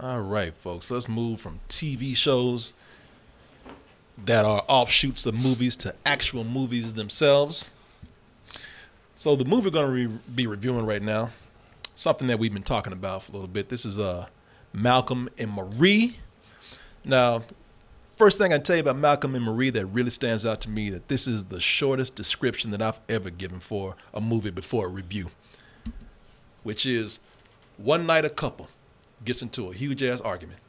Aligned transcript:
All 0.00 0.22
right, 0.22 0.52
folks, 0.52 0.90
let's 0.90 1.08
move 1.08 1.40
from 1.40 1.60
TV 1.68 2.16
shows 2.16 2.72
that 4.24 4.44
are 4.44 4.64
offshoots 4.66 5.24
of 5.24 5.36
movies 5.36 5.76
to 5.76 5.94
actual 6.04 6.42
movies 6.42 6.94
themselves. 6.94 7.70
So 9.14 9.36
the 9.36 9.44
movie 9.44 9.66
we're 9.66 9.70
going 9.70 9.86
to 9.86 9.92
re- 9.92 10.18
be 10.34 10.48
reviewing 10.48 10.84
right 10.84 11.00
now, 11.00 11.30
something 11.94 12.26
that 12.26 12.40
we've 12.40 12.52
been 12.52 12.64
talking 12.64 12.92
about 12.92 13.22
for 13.22 13.30
a 13.30 13.34
little 13.34 13.46
bit. 13.46 13.68
This 13.68 13.84
is 13.84 14.00
uh, 14.00 14.26
Malcolm 14.72 15.28
and 15.38 15.52
Marie. 15.52 16.16
Now, 17.04 17.44
first 18.16 18.36
thing 18.36 18.52
I 18.52 18.58
tell 18.58 18.74
you 18.74 18.82
about 18.82 18.96
Malcolm 18.96 19.36
and 19.36 19.44
Marie 19.44 19.70
that 19.70 19.86
really 19.86 20.10
stands 20.10 20.44
out 20.44 20.60
to 20.62 20.70
me 20.70 20.90
that 20.90 21.06
this 21.06 21.28
is 21.28 21.44
the 21.44 21.60
shortest 21.60 22.16
description 22.16 22.72
that 22.72 22.82
I've 22.82 22.98
ever 23.08 23.30
given 23.30 23.60
for 23.60 23.94
a 24.12 24.20
movie 24.20 24.50
before 24.50 24.86
a 24.86 24.90
review, 24.90 25.30
which 26.64 26.84
is 26.84 27.20
one 27.76 28.06
night 28.06 28.24
a 28.24 28.30
couple 28.30 28.68
gets 29.24 29.42
into 29.42 29.70
a 29.70 29.74
huge 29.74 30.02
ass 30.02 30.20
argument. 30.20 30.60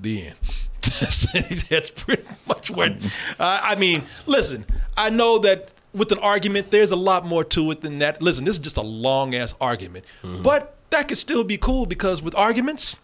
The 0.00 0.28
end. 0.28 0.36
That's 1.68 1.90
pretty 1.90 2.24
much 2.46 2.70
what. 2.70 2.92
Uh, 3.38 3.60
I 3.62 3.74
mean, 3.74 4.02
listen. 4.26 4.64
I 4.96 5.10
know 5.10 5.38
that 5.38 5.70
with 5.92 6.10
an 6.12 6.18
argument, 6.18 6.70
there's 6.70 6.90
a 6.90 6.96
lot 6.96 7.26
more 7.26 7.44
to 7.44 7.70
it 7.70 7.80
than 7.80 7.98
that. 7.98 8.22
Listen, 8.22 8.44
this 8.44 8.56
is 8.56 8.62
just 8.62 8.76
a 8.76 8.82
long 8.82 9.34
ass 9.34 9.54
argument, 9.60 10.04
but 10.22 10.76
that 10.90 11.08
could 11.08 11.18
still 11.18 11.44
be 11.44 11.56
cool 11.56 11.86
because 11.86 12.22
with 12.22 12.34
arguments, 12.34 12.98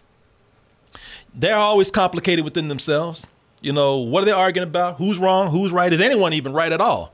they're 1.35 1.57
always 1.57 1.91
complicated 1.91 2.45
within 2.45 2.69
themselves. 2.69 3.27
You 3.61 3.73
know, 3.73 3.97
what 3.97 4.23
are 4.23 4.27
they 4.27 4.33
arguing 4.33 4.69
about? 4.69 4.97
Who's 4.97 5.19
wrong? 5.19 5.51
Who's 5.51 5.73
right? 5.73 5.93
Is 5.93 6.01
anyone 6.01 6.33
even 6.33 6.53
right 6.53 6.73
at 6.73 6.81
all? 6.81 7.13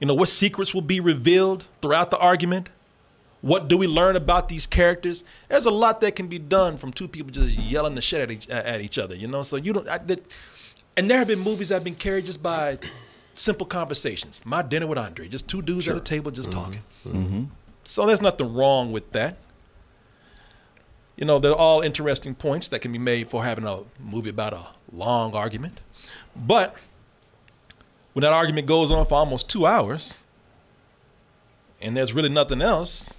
You 0.00 0.06
know, 0.06 0.14
what 0.14 0.28
secrets 0.28 0.74
will 0.74 0.82
be 0.82 1.00
revealed 1.00 1.66
throughout 1.82 2.10
the 2.10 2.18
argument? 2.18 2.68
What 3.40 3.68
do 3.68 3.76
we 3.78 3.86
learn 3.86 4.16
about 4.16 4.48
these 4.48 4.66
characters? 4.66 5.22
There's 5.48 5.66
a 5.66 5.70
lot 5.70 6.00
that 6.00 6.16
can 6.16 6.26
be 6.26 6.38
done 6.38 6.76
from 6.76 6.92
two 6.92 7.06
people 7.06 7.30
just 7.30 7.56
yelling 7.56 7.94
the 7.94 8.00
shit 8.00 8.20
at 8.20 8.30
each, 8.30 8.48
at 8.48 8.80
each 8.80 8.98
other. 8.98 9.14
You 9.14 9.28
know, 9.28 9.42
so 9.42 9.56
you 9.56 9.72
don't. 9.72 9.88
I, 9.88 9.98
that, 9.98 10.26
and 10.96 11.08
there 11.08 11.18
have 11.18 11.28
been 11.28 11.38
movies 11.38 11.68
that 11.68 11.76
have 11.76 11.84
been 11.84 11.94
carried 11.94 12.26
just 12.26 12.42
by 12.42 12.78
simple 13.34 13.66
conversations. 13.66 14.44
My 14.44 14.62
dinner 14.62 14.86
with 14.86 14.98
Andre, 14.98 15.28
just 15.28 15.48
two 15.48 15.62
dudes 15.62 15.88
at 15.88 15.96
a 15.96 16.00
table 16.00 16.30
just 16.30 16.50
mm-hmm. 16.50 16.60
talking. 16.60 16.82
Mm-hmm. 17.06 17.44
So 17.84 18.06
there's 18.06 18.20
nothing 18.20 18.52
wrong 18.52 18.90
with 18.90 19.12
that. 19.12 19.36
You 21.16 21.24
know, 21.24 21.38
they're 21.38 21.54
all 21.54 21.80
interesting 21.80 22.34
points 22.34 22.68
that 22.68 22.80
can 22.80 22.92
be 22.92 22.98
made 22.98 23.28
for 23.28 23.44
having 23.44 23.66
a 23.66 23.80
movie 23.98 24.30
about 24.30 24.52
a 24.52 24.66
long 24.92 25.34
argument. 25.34 25.80
But 26.36 26.76
when 28.12 28.22
that 28.22 28.32
argument 28.32 28.66
goes 28.66 28.90
on 28.90 29.06
for 29.06 29.14
almost 29.14 29.48
two 29.48 29.66
hours, 29.66 30.22
and 31.80 31.96
there's 31.96 32.12
really 32.12 32.28
nothing 32.28 32.60
else, 32.60 33.14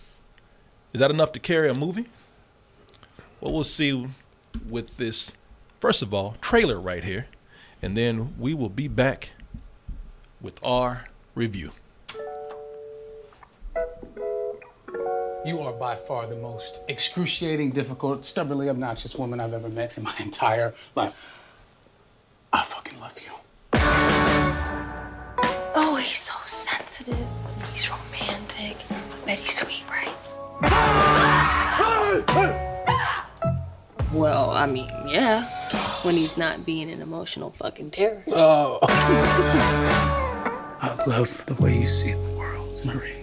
is 0.94 1.00
that 1.00 1.12
enough 1.12 1.32
to 1.34 1.40
carry 1.40 1.70
a 1.70 1.74
movie? 1.74 2.08
Well, 3.42 3.54
we'll 3.54 3.64
see 3.64 4.08
with 4.68 4.98
this, 4.98 5.34
first 5.80 6.02
of 6.02 6.14
all, 6.14 6.36
trailer 6.42 6.80
right 6.80 7.04
here, 7.04 7.28
and 7.82 7.96
then 7.96 8.34
we 8.38 8.54
will 8.54 8.70
be 8.70 8.88
back 8.88 9.32
with 10.42 10.60
our 10.64 11.04
review. 11.36 11.72
You 15.46 15.62
are 15.62 15.72
by 15.72 15.96
far 15.96 16.28
the 16.28 16.36
most 16.36 16.82
excruciating, 16.88 17.72
difficult, 17.72 18.26
stubbornly 18.26 18.70
obnoxious 18.70 19.16
woman 19.16 19.40
I've 19.40 19.54
ever 19.54 19.70
met 19.70 19.98
in 19.98 20.04
my 20.04 20.14
entire 20.20 20.74
life. 20.96 21.16
I 22.52 22.64
fucking 22.64 23.00
love 23.00 23.16
you. 23.22 23.32
Oh, 25.76 25.96
he's 26.02 26.20
so 26.20 26.34
mean, 34.70 34.90
yeah. 35.08 35.44
When 36.04 36.16
he's 36.16 36.38
not 36.38 36.66
being 36.66 36.90
an 36.90 37.02
emotional 37.02 37.52
fucking 37.52 37.92
terror. 37.92 38.24
Oh. 38.28 38.80
I 40.82 40.96
love 41.08 41.46
the 41.46 41.56
way 41.62 41.78
you 41.78 41.86
see 41.86 42.14
the 42.14 42.36
world, 42.38 42.82
Marie. 42.86 43.16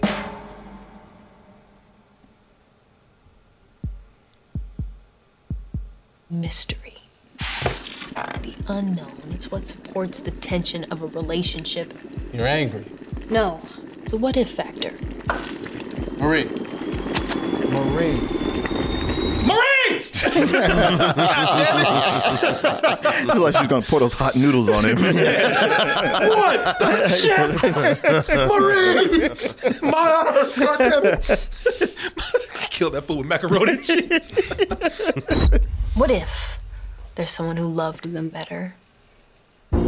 Mystery. 6.29 6.93
The 7.37 8.55
unknown. 8.67 9.21
It's 9.31 9.51
what 9.51 9.65
supports 9.65 10.19
the 10.19 10.31
tension 10.31 10.83
of 10.85 11.01
a 11.01 11.07
relationship. 11.07 11.93
You're 12.33 12.47
angry. 12.47 12.85
No, 13.29 13.59
the 14.05 14.17
what 14.17 14.37
if 14.37 14.49
factor. 14.49 14.93
Marie. 16.17 16.49
Marie. 17.69 18.19
Marie! 19.47 20.03
Looks 23.25 23.39
like 23.39 23.55
she's 23.57 23.67
gonna 23.67 23.81
pour 23.85 23.99
those 23.99 24.13
hot 24.13 24.35
noodles 24.35 24.69
on 24.69 24.85
him. 24.85 24.97
What 24.97 26.79
the 26.79 27.07
shit? 27.07 27.63
Marie! 28.49 29.29
My 29.89 30.09
arms, 30.25 30.57
goddammit. 30.57 31.25
Kill 32.71 32.89
that 32.91 33.01
fool 33.03 33.17
with 33.19 33.27
macaroni 33.27 33.71
and 33.73 33.83
cheese. 33.83 34.31
What 35.95 36.11
if 36.11 36.59
there's 37.15 37.31
someone 37.31 37.57
who 37.57 37.67
loved 37.67 38.11
them 38.11 38.29
better? 38.29 38.75
Give 39.71 39.81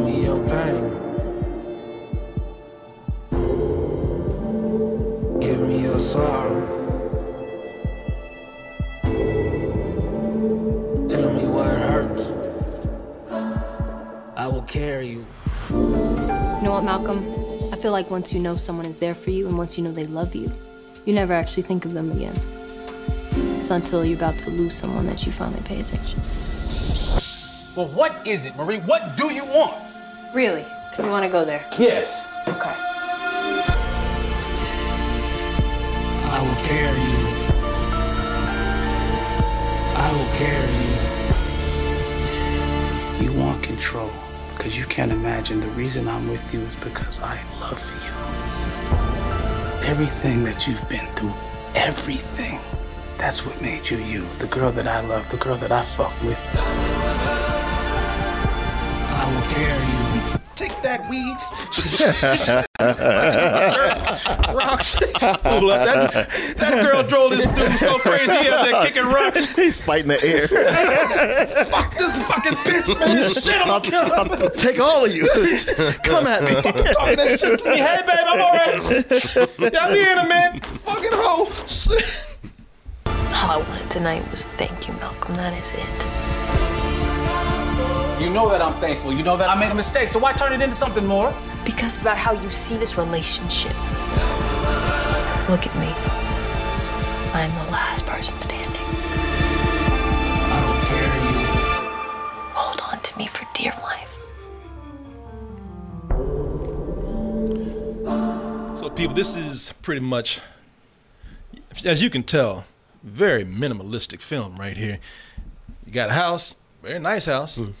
me 0.00 0.24
your 0.24 0.40
pain. 0.48 0.90
Give 5.38 5.60
me 5.60 5.82
your 5.82 6.00
sorrow. 6.00 6.75
Carry 14.66 15.08
you. 15.08 15.26
You 15.70 16.62
know 16.62 16.72
what, 16.72 16.84
Malcolm? 16.84 17.18
I 17.72 17.76
feel 17.76 17.92
like 17.92 18.10
once 18.10 18.32
you 18.32 18.40
know 18.40 18.56
someone 18.56 18.86
is 18.86 18.98
there 18.98 19.14
for 19.14 19.30
you 19.30 19.46
and 19.48 19.56
once 19.56 19.78
you 19.78 19.84
know 19.84 19.92
they 19.92 20.04
love 20.04 20.34
you, 20.34 20.50
you 21.04 21.12
never 21.12 21.32
actually 21.32 21.62
think 21.62 21.84
of 21.84 21.92
them 21.92 22.10
again. 22.10 22.34
It's 23.58 23.70
until 23.70 24.04
you're 24.04 24.16
about 24.16 24.38
to 24.40 24.50
lose 24.50 24.74
someone 24.74 25.06
that 25.06 25.24
you 25.26 25.32
finally 25.32 25.62
pay 25.62 25.80
attention. 25.80 26.20
Well, 27.76 27.88
what 27.88 28.26
is 28.26 28.46
it, 28.46 28.56
Marie? 28.56 28.78
What 28.78 29.16
do 29.16 29.32
you 29.32 29.44
want? 29.44 29.92
Really? 30.34 30.64
You 30.98 31.08
want 31.08 31.24
to 31.24 31.30
go 31.30 31.44
there? 31.44 31.64
Yes. 31.78 32.26
Okay. 32.48 32.74
I 36.28 36.40
will 36.42 36.56
carry 36.66 37.00
you. 37.00 37.26
I 39.96 40.10
will 40.12 40.30
carry 40.36 40.72
you. 43.26 43.32
You 43.32 43.40
want 43.40 43.62
control 43.62 44.10
because 44.66 44.80
you 44.80 44.86
can't 44.86 45.12
imagine 45.12 45.60
the 45.60 45.68
reason 45.68 46.08
I'm 46.08 46.28
with 46.28 46.52
you 46.52 46.58
is 46.58 46.74
because 46.74 47.20
I 47.22 47.38
love 47.60 47.80
you. 48.02 48.10
Everything 49.88 50.42
that 50.42 50.66
you've 50.66 50.88
been 50.88 51.06
through, 51.14 51.32
everything. 51.76 52.58
That's 53.16 53.46
what 53.46 53.62
made 53.62 53.88
you 53.88 53.98
you. 53.98 54.26
The 54.40 54.48
girl 54.48 54.72
that 54.72 54.88
I 54.88 55.02
love, 55.02 55.30
the 55.30 55.36
girl 55.36 55.54
that 55.58 55.70
I 55.70 55.82
fuck 55.82 56.20
with. 56.24 56.40
I 59.12 59.32
will 59.32 59.42
carry 59.54 60.15
you. 60.15 60.15
Take 60.56 60.82
that, 60.82 61.06
weeds. 61.10 61.52
rocks. 64.54 64.94
Fool 64.98 65.70
up. 65.70 65.84
That, 65.84 66.28
that 66.56 66.82
girl 66.82 67.02
drove 67.02 67.32
this 67.32 67.44
dude 67.44 67.78
so 67.78 67.98
crazy 67.98 68.32
he 68.32 68.44
had 68.44 68.64
that 68.64 68.86
kicking 68.86 69.04
rocks. 69.04 69.54
He's 69.56 69.78
fighting 69.78 70.08
the 70.08 70.24
air. 70.24 70.48
Fuck 71.66 71.98
this 71.98 72.10
fucking 72.26 72.54
bitch, 72.54 72.98
man. 72.98 73.30
Shit, 73.34 73.60
I'm 73.60 73.68
gonna 73.68 73.84
kill 73.84 74.04
her. 74.06 74.14
I'll 74.14 74.50
take 74.50 74.80
all 74.80 75.04
of 75.04 75.14
you. 75.14 75.28
Come 76.04 76.26
at 76.26 76.42
me. 76.42 76.54
Talking 76.62 77.16
that 77.16 77.38
shit 77.38 77.58
to 77.60 77.70
me. 77.70 77.76
Hey, 77.76 78.00
babe, 78.06 78.26
I'm 78.26 78.40
all 78.40 78.52
right. 78.52 79.74
Y'all 79.74 79.92
be 79.92 80.00
in 80.00 80.18
a 80.18 80.26
man. 80.26 80.60
Fucking 80.60 81.10
hoe. 81.12 81.50
All 83.06 83.50
I 83.50 83.56
wanted 83.58 83.90
tonight 83.90 84.30
was 84.30 84.42
thank 84.42 84.88
you, 84.88 84.94
Malcolm. 84.94 85.36
That 85.36 85.52
is 85.52 85.70
it. 85.72 86.35
You 88.18 88.30
know 88.30 88.48
that 88.48 88.62
I'm 88.62 88.72
thankful. 88.80 89.12
You 89.12 89.22
know 89.22 89.36
that 89.36 89.50
I 89.50 89.54
made 89.60 89.70
a 89.70 89.74
mistake, 89.74 90.08
so 90.08 90.18
why 90.18 90.32
turn 90.32 90.54
it 90.54 90.62
into 90.62 90.74
something 90.74 91.04
more? 91.04 91.34
Because 91.66 91.94
it's 91.94 92.02
about 92.02 92.16
how 92.16 92.32
you 92.32 92.50
see 92.50 92.78
this 92.78 92.96
relationship. 92.96 93.72
Look 95.50 95.66
at 95.66 95.74
me. 95.76 95.92
I'm 97.34 97.50
the 97.66 97.70
last 97.70 98.06
person 98.06 98.40
standing. 98.40 98.80
I 100.48 100.60
will 100.66 100.80
carry 100.88 101.20
you. 101.28 102.52
Hold 102.54 102.80
on 102.90 103.02
to 103.02 103.18
me 103.18 103.26
for 103.26 103.46
dear 103.52 103.74
life. 103.82 104.16
So, 108.78 108.88
people, 108.88 109.14
this 109.14 109.36
is 109.36 109.74
pretty 109.82 110.00
much, 110.00 110.40
as 111.84 112.02
you 112.02 112.08
can 112.08 112.22
tell, 112.22 112.64
very 113.02 113.44
minimalistic 113.44 114.22
film 114.22 114.56
right 114.56 114.78
here. 114.78 115.00
You 115.84 115.92
got 115.92 116.08
a 116.08 116.14
house, 116.14 116.54
very 116.82 116.98
nice 116.98 117.26
house. 117.26 117.58
Hmm. 117.58 117.72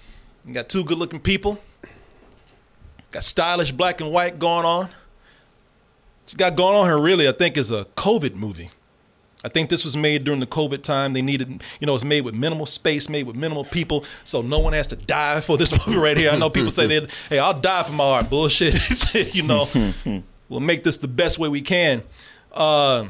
You 0.46 0.54
got 0.54 0.68
two 0.68 0.84
good-looking 0.84 1.20
people. 1.20 1.58
Got 3.10 3.24
stylish 3.24 3.72
black 3.72 4.00
and 4.00 4.12
white 4.12 4.38
going 4.38 4.64
on. 4.64 4.86
What 4.86 6.32
you 6.32 6.38
got 6.38 6.56
going 6.56 6.76
on 6.76 6.86
here 6.86 6.98
really, 6.98 7.28
I 7.28 7.32
think, 7.32 7.56
is 7.56 7.70
a 7.70 7.86
COVID 7.96 8.34
movie. 8.34 8.70
I 9.44 9.48
think 9.48 9.70
this 9.70 9.84
was 9.84 9.96
made 9.96 10.24
during 10.24 10.40
the 10.40 10.46
COVID 10.46 10.82
time. 10.82 11.12
They 11.12 11.22
needed, 11.22 11.62
you 11.80 11.86
know, 11.86 11.94
it's 11.94 12.04
made 12.04 12.22
with 12.22 12.34
minimal 12.34 12.66
space, 12.66 13.08
made 13.08 13.26
with 13.26 13.36
minimal 13.36 13.64
people, 13.64 14.04
so 14.24 14.42
no 14.42 14.58
one 14.58 14.72
has 14.72 14.86
to 14.88 14.96
die 14.96 15.40
for 15.40 15.56
this 15.56 15.72
movie 15.86 15.98
right 15.98 16.16
here. 16.16 16.30
I 16.30 16.36
know 16.36 16.50
people 16.50 16.72
say 16.72 16.86
that, 16.86 17.10
hey, 17.28 17.38
I'll 17.38 17.58
die 17.58 17.82
for 17.82 17.92
my 17.92 18.04
art. 18.04 18.30
Bullshit. 18.30 19.14
you 19.34 19.42
know, 19.42 19.68
we'll 20.48 20.60
make 20.60 20.84
this 20.84 20.96
the 20.96 21.08
best 21.08 21.38
way 21.38 21.48
we 21.48 21.60
can. 21.60 22.02
Uh, 22.52 23.06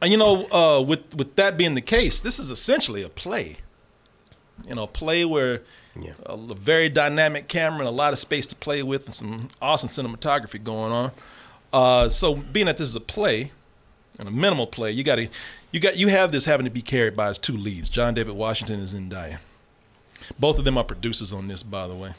and 0.00 0.12
you 0.12 0.16
know, 0.16 0.46
uh, 0.50 0.80
with 0.80 1.14
with 1.14 1.34
that 1.36 1.56
being 1.56 1.74
the 1.74 1.82
case, 1.82 2.20
this 2.20 2.38
is 2.38 2.50
essentially 2.50 3.02
a 3.02 3.08
play. 3.08 3.58
You 4.66 4.74
know, 4.74 4.84
a 4.84 4.88
play 4.88 5.24
where 5.24 5.62
Yeah. 5.96 6.12
a, 6.26 6.54
very 6.54 6.88
dynamic 6.88 7.48
camera 7.48 7.80
and 7.80 7.88
a 7.88 7.92
lot 7.92 8.12
of 8.12 8.18
space 8.18 8.46
to 8.46 8.54
play 8.54 8.82
with, 8.82 9.06
and 9.06 9.14
some 9.14 9.48
awesome 9.60 9.88
cinematography 9.88 10.62
going 10.62 10.92
on. 10.92 11.12
Uh, 11.72 12.08
so, 12.08 12.34
being 12.34 12.66
that 12.66 12.76
this 12.76 12.88
is 12.88 12.94
a 12.94 13.00
play 13.00 13.52
and 14.18 14.28
a 14.28 14.30
minimal 14.30 14.66
play, 14.66 14.90
you 14.90 15.02
got 15.02 15.16
to 15.16 15.28
you 15.72 15.80
got 15.80 15.96
you 15.96 16.08
have 16.08 16.32
this 16.32 16.44
having 16.44 16.64
to 16.64 16.70
be 16.70 16.82
carried 16.82 17.16
by 17.16 17.28
his 17.28 17.38
two 17.38 17.56
leads, 17.56 17.88
John 17.88 18.14
David 18.14 18.34
Washington 18.34 18.80
and 18.80 18.88
Zendaya. 18.88 19.38
Both 20.38 20.58
of 20.58 20.64
them 20.64 20.78
are 20.78 20.84
producers 20.84 21.32
on 21.32 21.48
this, 21.48 21.62
by 21.62 21.86
the 21.86 21.94
way. 21.94 22.14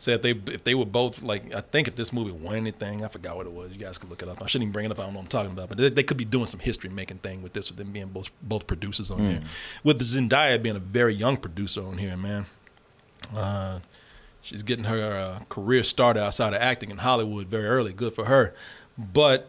Say 0.00 0.14
if 0.14 0.22
they 0.22 0.30
if 0.30 0.64
they 0.64 0.74
were 0.74 0.86
both 0.86 1.20
like 1.22 1.54
I 1.54 1.60
think 1.60 1.86
if 1.86 1.94
this 1.94 2.10
movie 2.10 2.30
won 2.30 2.54
anything, 2.54 3.04
I 3.04 3.08
forgot 3.08 3.36
what 3.36 3.44
it 3.44 3.52
was. 3.52 3.74
You 3.74 3.80
guys 3.80 3.98
could 3.98 4.08
look 4.08 4.22
it 4.22 4.28
up. 4.30 4.40
I 4.40 4.46
shouldn't 4.46 4.62
even 4.62 4.72
bring 4.72 4.86
it 4.86 4.90
up. 4.90 4.98
I 4.98 5.02
don't 5.02 5.12
know 5.12 5.18
what 5.18 5.24
I'm 5.24 5.28
talking 5.28 5.52
about, 5.52 5.68
but 5.68 5.76
they, 5.76 5.90
they 5.90 6.02
could 6.02 6.16
be 6.16 6.24
doing 6.24 6.46
some 6.46 6.60
history 6.60 6.88
making 6.88 7.18
thing 7.18 7.42
with 7.42 7.52
this, 7.52 7.68
with 7.68 7.76
them 7.76 7.92
being 7.92 8.06
both 8.06 8.30
both 8.40 8.66
producers 8.66 9.10
on 9.10 9.18
here. 9.18 9.42
With 9.84 10.00
Zendaya 10.00 10.62
being 10.62 10.76
a 10.76 10.80
very 10.80 11.14
young 11.14 11.36
producer 11.36 11.84
on 11.84 11.98
here, 11.98 12.16
man. 12.16 12.46
Uh, 13.36 13.80
she's 14.40 14.62
getting 14.62 14.86
her 14.86 15.12
uh, 15.12 15.44
career 15.50 15.84
started 15.84 16.24
outside 16.24 16.54
of 16.54 16.62
acting 16.62 16.90
in 16.90 16.96
Hollywood 16.96 17.48
very 17.48 17.66
early. 17.66 17.92
Good 17.92 18.14
for 18.14 18.24
her, 18.24 18.54
but 18.96 19.48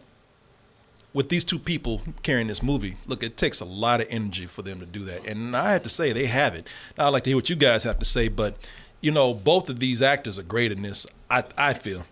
with 1.14 1.30
these 1.30 1.46
two 1.46 1.58
people 1.58 2.02
carrying 2.22 2.48
this 2.48 2.62
movie, 2.62 2.96
look, 3.06 3.22
it 3.22 3.38
takes 3.38 3.60
a 3.60 3.64
lot 3.64 4.02
of 4.02 4.06
energy 4.10 4.46
for 4.46 4.60
them 4.60 4.80
to 4.80 4.86
do 4.86 5.04
that. 5.06 5.26
And 5.26 5.56
I 5.56 5.72
have 5.72 5.82
to 5.84 5.88
say, 5.88 6.12
they 6.12 6.26
have 6.26 6.54
it. 6.54 6.66
Now, 6.96 7.06
I'd 7.06 7.10
like 7.10 7.24
to 7.24 7.30
hear 7.30 7.36
what 7.36 7.50
you 7.50 7.56
guys 7.56 7.84
have 7.84 7.98
to 7.98 8.04
say, 8.04 8.28
but, 8.28 8.56
you 9.02 9.10
know, 9.10 9.34
both 9.34 9.68
of 9.68 9.80
these 9.80 10.00
actors 10.00 10.38
are 10.38 10.44
great 10.44 10.72
in 10.72 10.80
this, 10.80 11.06
I, 11.30 11.44
I 11.58 11.74
feel. 11.74 12.06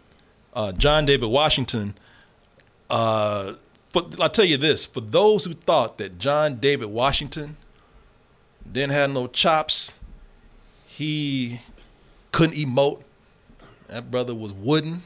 Uh, 0.53 0.73
John 0.73 1.07
David 1.07 1.29
Washington, 1.29 1.95
uh, 2.91 3.55
for, 3.89 4.03
I'll 4.19 4.29
tell 4.29 4.45
you 4.45 4.59
this 4.59 4.85
for 4.85 5.01
those 5.01 5.45
who 5.45 5.55
thought 5.55 5.97
that 5.99 6.19
John 6.19 6.57
David 6.57 6.89
Washington 6.89 7.57
didn't 8.71 8.93
have 8.93 9.11
no 9.11 9.29
chops, 9.29 9.95
he 10.87 11.61
couldn't 12.33 12.57
emote, 12.57 13.03
that 13.87 14.11
brother 14.11 14.35
was 14.35 14.53
wooden. 14.53 15.05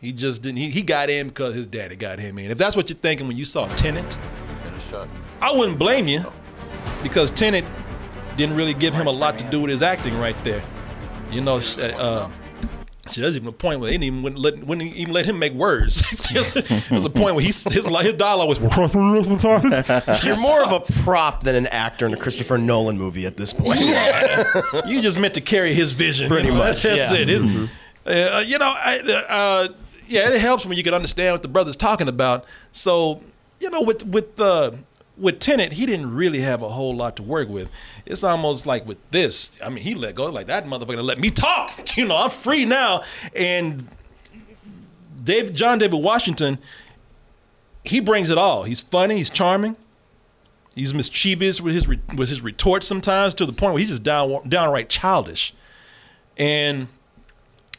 He 0.00 0.12
just 0.12 0.42
didn't. 0.42 0.58
He, 0.58 0.70
he 0.70 0.82
got 0.82 1.08
in 1.08 1.28
because 1.28 1.54
his 1.54 1.66
daddy 1.66 1.96
got 1.96 2.18
him 2.18 2.38
in. 2.38 2.50
If 2.50 2.58
that's 2.58 2.76
what 2.76 2.90
you're 2.90 2.98
thinking 2.98 3.26
when 3.26 3.36
you 3.36 3.44
saw 3.44 3.66
Tenet, 3.68 4.18
I 5.40 5.52
wouldn't 5.52 5.78
blame 5.78 6.08
you 6.08 6.24
because 7.02 7.30
Tenet 7.30 7.64
didn't 8.36 8.56
really 8.56 8.74
give 8.74 8.94
him 8.94 9.06
a 9.06 9.12
lot 9.12 9.38
to 9.38 9.50
do 9.50 9.60
with 9.60 9.70
his 9.70 9.82
acting 9.82 10.18
right 10.18 10.36
there. 10.44 10.62
You 11.30 11.40
know, 11.40 11.56
uh, 11.56 12.28
she 13.10 13.20
doesn't 13.20 13.42
even 13.42 13.48
a 13.48 13.52
point 13.52 13.80
where 13.80 13.88
they 13.88 13.94
didn't 13.94 14.04
even 14.04 14.22
wouldn't 14.22 14.40
let, 14.40 14.64
wouldn't 14.64 14.94
even 14.94 15.12
let 15.12 15.26
him 15.26 15.38
make 15.38 15.52
words. 15.52 16.02
There's 16.32 16.56
a 16.56 17.10
point 17.10 17.34
where 17.34 17.40
he, 17.40 17.48
his 17.48 17.64
his 17.64 17.84
dialogue 18.14 18.48
was. 18.48 18.58
You're 20.24 20.40
more 20.40 20.62
of 20.62 20.72
a 20.72 20.80
prop 21.02 21.42
than 21.42 21.54
an 21.54 21.66
actor 21.66 22.06
in 22.06 22.14
a 22.14 22.16
Christopher 22.16 22.56
Nolan 22.56 22.96
movie 22.96 23.26
at 23.26 23.36
this 23.36 23.52
point. 23.52 23.80
Yeah. 23.80 24.86
you 24.86 25.02
just 25.02 25.18
meant 25.18 25.34
to 25.34 25.40
carry 25.40 25.74
his 25.74 25.92
vision. 25.92 26.28
Pretty 26.28 26.48
you 26.48 26.54
know? 26.54 26.58
much, 26.58 26.82
That's 26.84 27.12
yeah. 27.12 27.18
it. 27.18 27.28
His- 27.28 27.70
uh, 28.06 28.44
you 28.46 28.58
know, 28.58 28.74
I, 28.76 28.98
uh, 29.28 29.68
yeah, 30.06 30.30
it 30.30 30.40
helps 30.40 30.66
when 30.66 30.76
you 30.76 30.82
can 30.82 30.92
understand 30.94 31.32
what 31.32 31.42
the 31.42 31.48
brother's 31.48 31.76
talking 31.76 32.08
about. 32.08 32.44
So, 32.72 33.20
you 33.60 33.70
know, 33.70 33.82
with 33.82 34.04
with 34.06 34.38
uh, 34.40 34.72
with 35.16 35.38
Tenet, 35.38 35.72
he 35.72 35.86
didn't 35.86 36.14
really 36.14 36.40
have 36.40 36.62
a 36.62 36.68
whole 36.70 36.94
lot 36.94 37.16
to 37.16 37.22
work 37.22 37.48
with. 37.48 37.68
It's 38.04 38.24
almost 38.24 38.66
like 38.66 38.86
with 38.86 38.98
this. 39.10 39.58
I 39.62 39.68
mean, 39.68 39.84
he 39.84 39.94
let 39.94 40.14
go 40.14 40.26
like 40.26 40.46
that 40.46 40.66
motherfucker 40.66 41.04
let 41.04 41.18
me 41.18 41.30
talk. 41.30 41.80
You 41.96 42.06
know, 42.06 42.16
I'm 42.16 42.30
free 42.30 42.64
now. 42.64 43.04
And 43.36 43.88
Dave, 45.22 45.54
John 45.54 45.78
David 45.78 46.02
Washington, 46.02 46.58
he 47.84 48.00
brings 48.00 48.30
it 48.30 48.38
all. 48.38 48.64
He's 48.64 48.80
funny. 48.80 49.18
He's 49.18 49.30
charming. 49.30 49.76
He's 50.74 50.92
mischievous 50.92 51.60
with 51.60 51.74
his 51.74 51.86
with 51.86 52.28
his 52.28 52.42
retorts 52.42 52.86
sometimes 52.88 53.32
to 53.34 53.46
the 53.46 53.52
point 53.52 53.74
where 53.74 53.80
he's 53.80 53.90
just 53.90 54.02
down 54.02 54.48
downright 54.48 54.88
childish, 54.88 55.54
and 56.36 56.88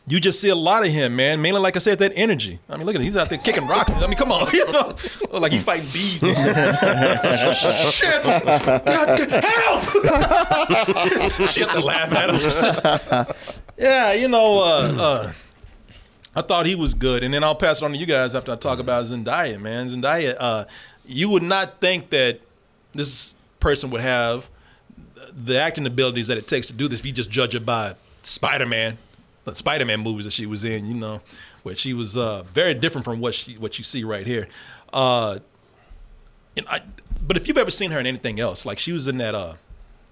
you 0.07 0.19
just 0.19 0.40
see 0.40 0.50
a 0.50 0.56
lot 0.56 0.86
of 0.86 0.92
him, 0.92 1.16
man. 1.16 1.42
Mainly, 1.42 1.60
like 1.60 1.75
I 1.75 1.80
said, 1.80 1.98
that 2.00 2.12
energy. 2.16 2.60
I 2.69 2.78
mean, 2.78 2.86
look 2.86 2.96
at 2.96 3.02
him. 3.02 3.06
He's 3.06 3.18
out 3.18 3.30
there 3.30 3.40
kicking 3.40 3.68
rocks. 3.68 3.92
I 3.92 4.06
mean, 4.06 4.16
come 4.16 4.31
on, 4.31 4.50
you 4.54 4.72
know, 4.72 4.96
like 5.31 5.52
he's 5.52 5.63
fighting 5.63 5.90
bees. 5.92 6.24
Or 6.24 6.34
something. 6.34 6.54
Shit! 7.92 8.24
God, 8.24 9.31
help! 9.44 9.84
she 11.50 11.62
had 11.62 11.72
to 11.74 11.80
laugh 11.80 12.12
at 12.12 12.30
him. 12.30 13.36
yeah, 13.78 14.13
you 14.13 14.28
know, 14.28 14.60
uh, 14.60 14.94
uh, 14.98 15.31
I 16.36 16.42
thought 16.44 16.68
he 16.68 16.75
was 16.75 16.94
good, 16.94 17.24
and 17.24 17.34
then 17.34 17.44
I'll 17.44 17.56
pass 17.56 17.81
it 17.81 17.86
on 17.86 17.92
to 17.94 17.98
you 17.98 18.06
guys 18.06 18.36
after 18.36 18.51
I 18.51 18.58
talk 18.58 18.78
about 18.78 19.06
Zendaya, 19.06 19.60
man. 19.60 19.90
Zendaya, 19.90 20.36
uh, 20.40 20.66
you 21.04 21.30
would 21.30 21.44
not 21.44 21.80
think 21.81 22.12
that 22.12 22.42
this 22.94 23.34
person 23.60 23.90
would 23.90 24.01
have 24.01 24.50
the 25.34 25.60
acting 25.60 25.86
abilities 25.88 26.28
that 26.28 26.38
it 26.38 26.48
takes 26.48 26.68
to 26.68 26.74
do 26.74 26.88
this 26.88 27.00
if 27.00 27.06
you 27.06 27.12
just 27.12 27.30
judge 27.30 27.56
it 27.56 27.66
by 27.66 27.96
Spider-Man, 28.24 28.98
the 29.45 29.56
Spider-Man 29.56 30.01
movies 30.01 30.25
that 30.25 30.33
she 30.33 30.45
was 30.45 30.63
in, 30.63 30.86
you 30.86 30.95
know, 30.95 31.21
where 31.63 31.75
she 31.75 31.94
was 31.94 32.18
uh, 32.18 32.44
very 32.44 32.74
different 32.74 33.06
from 33.06 33.19
what 33.19 33.33
she 33.36 33.53
what 33.53 33.77
you 33.77 33.83
see 33.83 34.03
right 34.03 34.27
here. 34.27 34.47
Uh, 34.92 35.39
and 36.57 36.68
I, 36.68 36.81
but 37.25 37.38
if 37.38 37.47
you've 37.47 37.57
ever 37.57 37.71
seen 37.71 37.92
her 37.92 38.00
in 38.00 38.06
anything 38.06 38.39
else, 38.39 38.65
like 38.65 38.80
she 38.80 38.92
was 38.92 39.07
in 39.07 39.18
that 39.18 39.36
uh, 39.36 39.53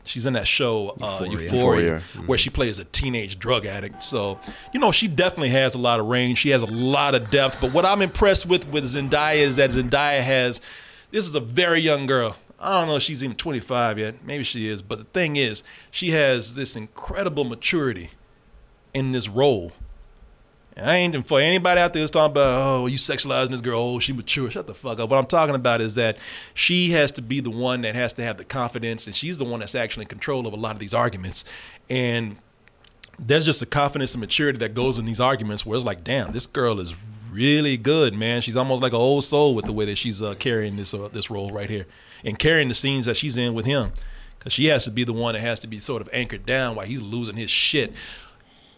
she's 0.03 0.25
in 0.25 0.33
that 0.33 0.47
show 0.47 0.95
uh, 1.01 1.23
Euphoria, 1.23 1.95
Euphoria. 1.95 1.99
where 2.25 2.37
she 2.37 2.49
plays 2.49 2.79
a 2.79 2.85
teenage 2.85 3.39
drug 3.39 3.65
addict. 3.65 4.03
So 4.03 4.39
you 4.73 4.79
know 4.79 4.91
she 4.91 5.07
definitely 5.07 5.49
has 5.49 5.73
a 5.73 5.79
lot 5.79 5.99
of 5.99 6.05
range. 6.05 6.37
She 6.39 6.49
has 6.49 6.61
a 6.61 6.67
lot 6.67 7.15
of 7.15 7.29
depth. 7.31 7.57
But 7.59 7.73
what 7.73 7.85
I'm 7.85 8.01
impressed 8.01 8.45
with 8.45 8.67
with 8.67 8.83
Zendaya 8.85 9.37
is 9.37 9.55
that 9.55 9.71
Zendaya 9.71 10.21
has 10.21 10.61
this 11.11 11.27
is 11.27 11.35
a 11.35 11.39
very 11.39 11.79
young 11.79 12.05
girl. 12.05 12.37
I 12.59 12.79
don't 12.79 12.87
know 12.87 12.95
if 12.95 13.03
she's 13.03 13.21
even 13.21 13.35
25 13.35 13.99
yet. 13.99 14.23
Maybe 14.23 14.43
she 14.45 14.69
is. 14.69 14.81
But 14.81 14.97
the 14.97 15.03
thing 15.03 15.35
is, 15.35 15.63
she 15.91 16.11
has 16.11 16.55
this 16.55 16.77
incredible 16.77 17.43
maturity 17.43 18.11
in 18.93 19.11
this 19.11 19.27
role. 19.27 19.71
And 20.75 20.89
I 20.89 20.95
ain't 20.95 21.27
for 21.27 21.39
anybody 21.39 21.79
out 21.79 21.93
there 21.93 22.01
who's 22.01 22.09
talking 22.09 22.31
about, 22.31 22.61
oh, 22.61 22.87
you 22.87 22.97
sexualizing 22.97 23.51
this 23.51 23.61
girl, 23.61 23.79
oh, 23.79 23.99
she 23.99 24.11
mature. 24.11 24.49
Shut 24.49 24.65
the 24.65 24.73
fuck 24.73 24.99
up. 24.99 25.09
What 25.09 25.19
I'm 25.19 25.27
talking 25.27 25.53
about 25.53 25.81
is 25.81 25.93
that 25.95 26.17
she 26.55 26.91
has 26.91 27.11
to 27.11 27.21
be 27.21 27.39
the 27.39 27.51
one 27.51 27.81
that 27.81 27.93
has 27.93 28.13
to 28.13 28.23
have 28.23 28.37
the 28.37 28.43
confidence, 28.43 29.05
and 29.05 29.15
she's 29.15 29.37
the 29.37 29.45
one 29.45 29.59
that's 29.59 29.75
actually 29.75 30.03
in 30.03 30.09
control 30.09 30.47
of 30.47 30.53
a 30.53 30.55
lot 30.55 30.73
of 30.73 30.79
these 30.79 30.93
arguments. 30.93 31.45
And 31.91 32.37
there's 33.19 33.45
just 33.45 33.61
a 33.61 33.67
confidence 33.67 34.15
and 34.15 34.21
maturity 34.21 34.57
that 34.59 34.73
goes 34.73 34.97
in 34.97 35.05
these 35.05 35.19
arguments 35.19 35.63
where 35.63 35.75
it's 35.75 35.85
like, 35.85 36.03
damn, 36.03 36.31
this 36.31 36.47
girl 36.47 36.79
is 36.79 36.95
really 37.29 37.77
good, 37.77 38.15
man. 38.15 38.41
She's 38.41 38.57
almost 38.57 38.81
like 38.81 38.93
an 38.93 38.99
old 38.99 39.23
soul 39.23 39.53
with 39.53 39.65
the 39.65 39.73
way 39.73 39.85
that 39.85 39.97
she's 39.97 40.23
uh, 40.23 40.33
carrying 40.39 40.75
this 40.75 40.93
uh, 40.95 41.09
this 41.13 41.29
role 41.29 41.49
right 41.49 41.69
here 41.69 41.85
and 42.25 42.39
carrying 42.39 42.69
the 42.69 42.73
scenes 42.73 43.05
that 43.05 43.17
she's 43.17 43.37
in 43.37 43.53
with 43.53 43.67
him, 43.67 43.91
because 44.39 44.53
she 44.53 44.65
has 44.65 44.85
to 44.85 44.91
be 44.91 45.03
the 45.03 45.13
one 45.13 45.33
that 45.33 45.41
has 45.41 45.59
to 45.59 45.67
be 45.67 45.77
sort 45.77 46.01
of 46.01 46.09
anchored 46.11 46.47
down 46.47 46.75
while 46.75 46.87
he's 46.87 47.01
losing 47.03 47.35
his 47.35 47.51
shit. 47.51 47.93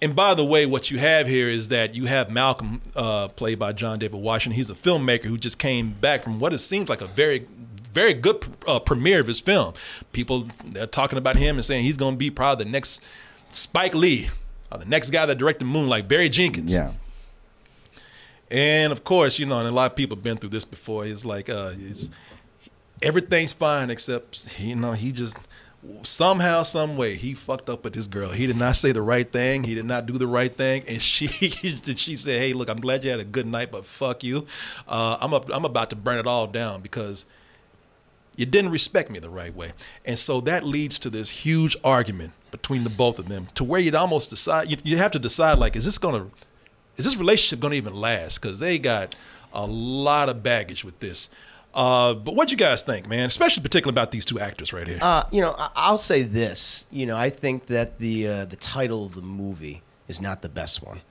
And 0.01 0.15
by 0.15 0.33
the 0.33 0.43
way, 0.43 0.65
what 0.65 0.91
you 0.91 0.99
have 0.99 1.27
here 1.27 1.49
is 1.49 1.69
that 1.69 1.95
you 1.95 2.05
have 2.05 2.29
Malcolm, 2.29 2.81
uh, 2.95 3.29
played 3.29 3.57
by 3.57 3.71
John 3.71 3.99
David 3.99 4.19
Washington. 4.19 4.55
He's 4.55 4.69
a 4.69 4.75
filmmaker 4.75 5.23
who 5.25 5.37
just 5.37 5.57
came 5.57 5.91
back 5.93 6.21
from 6.21 6.39
what 6.39 6.53
it 6.53 6.59
seems 6.59 6.89
like 6.89 7.01
a 7.01 7.07
very, 7.07 7.47
very 7.93 8.13
good 8.13 8.45
uh, 8.67 8.79
premiere 8.79 9.21
of 9.21 9.27
his 9.27 9.39
film. 9.39 9.73
People 10.11 10.47
they're 10.65 10.85
talking 10.85 11.17
about 11.17 11.37
him 11.37 11.55
and 11.55 11.65
saying 11.65 11.85
he's 11.85 11.97
going 11.97 12.15
to 12.15 12.17
be 12.17 12.29
probably 12.29 12.65
the 12.65 12.71
next 12.71 13.01
Spike 13.51 13.95
Lee, 13.95 14.29
or 14.71 14.79
the 14.79 14.85
next 14.85 15.11
guy 15.11 15.25
that 15.25 15.37
directed 15.37 15.65
Moonlight, 15.65 16.07
Barry 16.07 16.29
Jenkins. 16.29 16.73
Yeah. 16.73 16.91
And 18.51 18.91
of 18.91 19.03
course, 19.03 19.39
you 19.39 19.45
know, 19.45 19.59
and 19.59 19.67
a 19.67 19.71
lot 19.71 19.91
of 19.91 19.95
people 19.95 20.17
have 20.17 20.23
been 20.23 20.37
through 20.37 20.51
this 20.51 20.65
before. 20.65 21.05
It's 21.05 21.25
like 21.25 21.49
uh, 21.49 21.71
it's 21.79 22.09
everything's 23.01 23.53
fine 23.53 23.89
except 23.89 24.59
you 24.59 24.75
know 24.75 24.93
he 24.93 25.11
just 25.11 25.37
somehow, 26.03 26.63
some 26.63 26.97
way 26.97 27.15
he 27.15 27.33
fucked 27.33 27.69
up 27.69 27.83
with 27.83 27.93
this 27.93 28.07
girl. 28.07 28.31
He 28.31 28.47
did 28.47 28.57
not 28.57 28.75
say 28.75 28.91
the 28.91 29.01
right 29.01 29.29
thing. 29.29 29.63
He 29.63 29.75
did 29.75 29.85
not 29.85 30.05
do 30.05 30.17
the 30.17 30.27
right 30.27 30.55
thing, 30.55 30.83
and 30.87 31.01
she 31.01 31.27
she 31.95 32.15
said, 32.15 32.39
"Hey, 32.39 32.53
look, 32.53 32.69
I'm 32.69 32.79
glad 32.79 33.03
you 33.03 33.11
had 33.11 33.19
a 33.19 33.25
good 33.25 33.47
night, 33.47 33.71
but 33.71 33.85
fuck 33.85 34.23
you. 34.23 34.45
Uh, 34.87 35.17
I'm 35.19 35.33
up, 35.33 35.49
I'm 35.51 35.65
about 35.65 35.89
to 35.91 35.95
burn 35.95 36.19
it 36.19 36.27
all 36.27 36.47
down 36.47 36.81
because." 36.81 37.25
You 38.37 38.45
didn't 38.45 38.71
respect 38.71 39.09
me 39.09 39.19
the 39.19 39.29
right 39.29 39.55
way. 39.55 39.71
And 40.03 40.19
so 40.19 40.41
that 40.41 40.65
leads 40.65 40.99
to 40.99 41.09
this 41.09 41.29
huge 41.29 41.77
argument 41.85 42.33
between 42.51 42.83
the 42.83 42.89
both 42.89 43.17
of 43.17 43.29
them 43.29 43.47
to 43.55 43.63
where 43.63 43.79
you'd 43.79 43.95
almost 43.95 44.29
decide, 44.29 44.69
you, 44.69 44.75
you 44.83 44.97
have 44.97 45.11
to 45.11 45.19
decide, 45.19 45.57
like, 45.57 45.77
is 45.77 45.85
this 45.85 45.97
going 45.97 46.21
to, 46.21 46.31
is 46.97 47.05
this 47.05 47.15
relationship 47.15 47.61
going 47.61 47.71
to 47.71 47.77
even 47.77 47.95
last? 47.95 48.41
Because 48.41 48.59
they 48.59 48.77
got 48.77 49.15
a 49.53 49.65
lot 49.65 50.27
of 50.27 50.43
baggage 50.43 50.83
with 50.83 50.99
this. 50.99 51.29
Uh, 51.75 52.13
but 52.13 52.35
what 52.35 52.51
you 52.51 52.57
guys 52.57 52.83
think, 52.83 53.07
man? 53.07 53.25
Especially 53.27 53.61
particularly 53.61 53.93
about 53.93 54.11
these 54.11 54.23
two 54.25 54.39
actors 54.39 54.71
right 54.71 54.87
here. 54.87 54.99
Uh, 55.01 55.25
you 55.31 55.41
know, 55.41 55.53
I- 55.57 55.71
I'll 55.75 55.97
say 55.97 56.23
this. 56.23 56.85
You 56.89 57.05
know, 57.05 57.17
I 57.17 57.29
think 57.29 57.65
that 57.67 57.99
the 57.99 58.27
uh, 58.27 58.45
the 58.45 58.55
title 58.55 59.05
of 59.05 59.13
the 59.15 59.21
movie 59.21 59.81
is 60.07 60.21
not 60.21 60.41
the 60.41 60.49
best 60.49 60.81
one. 60.83 61.01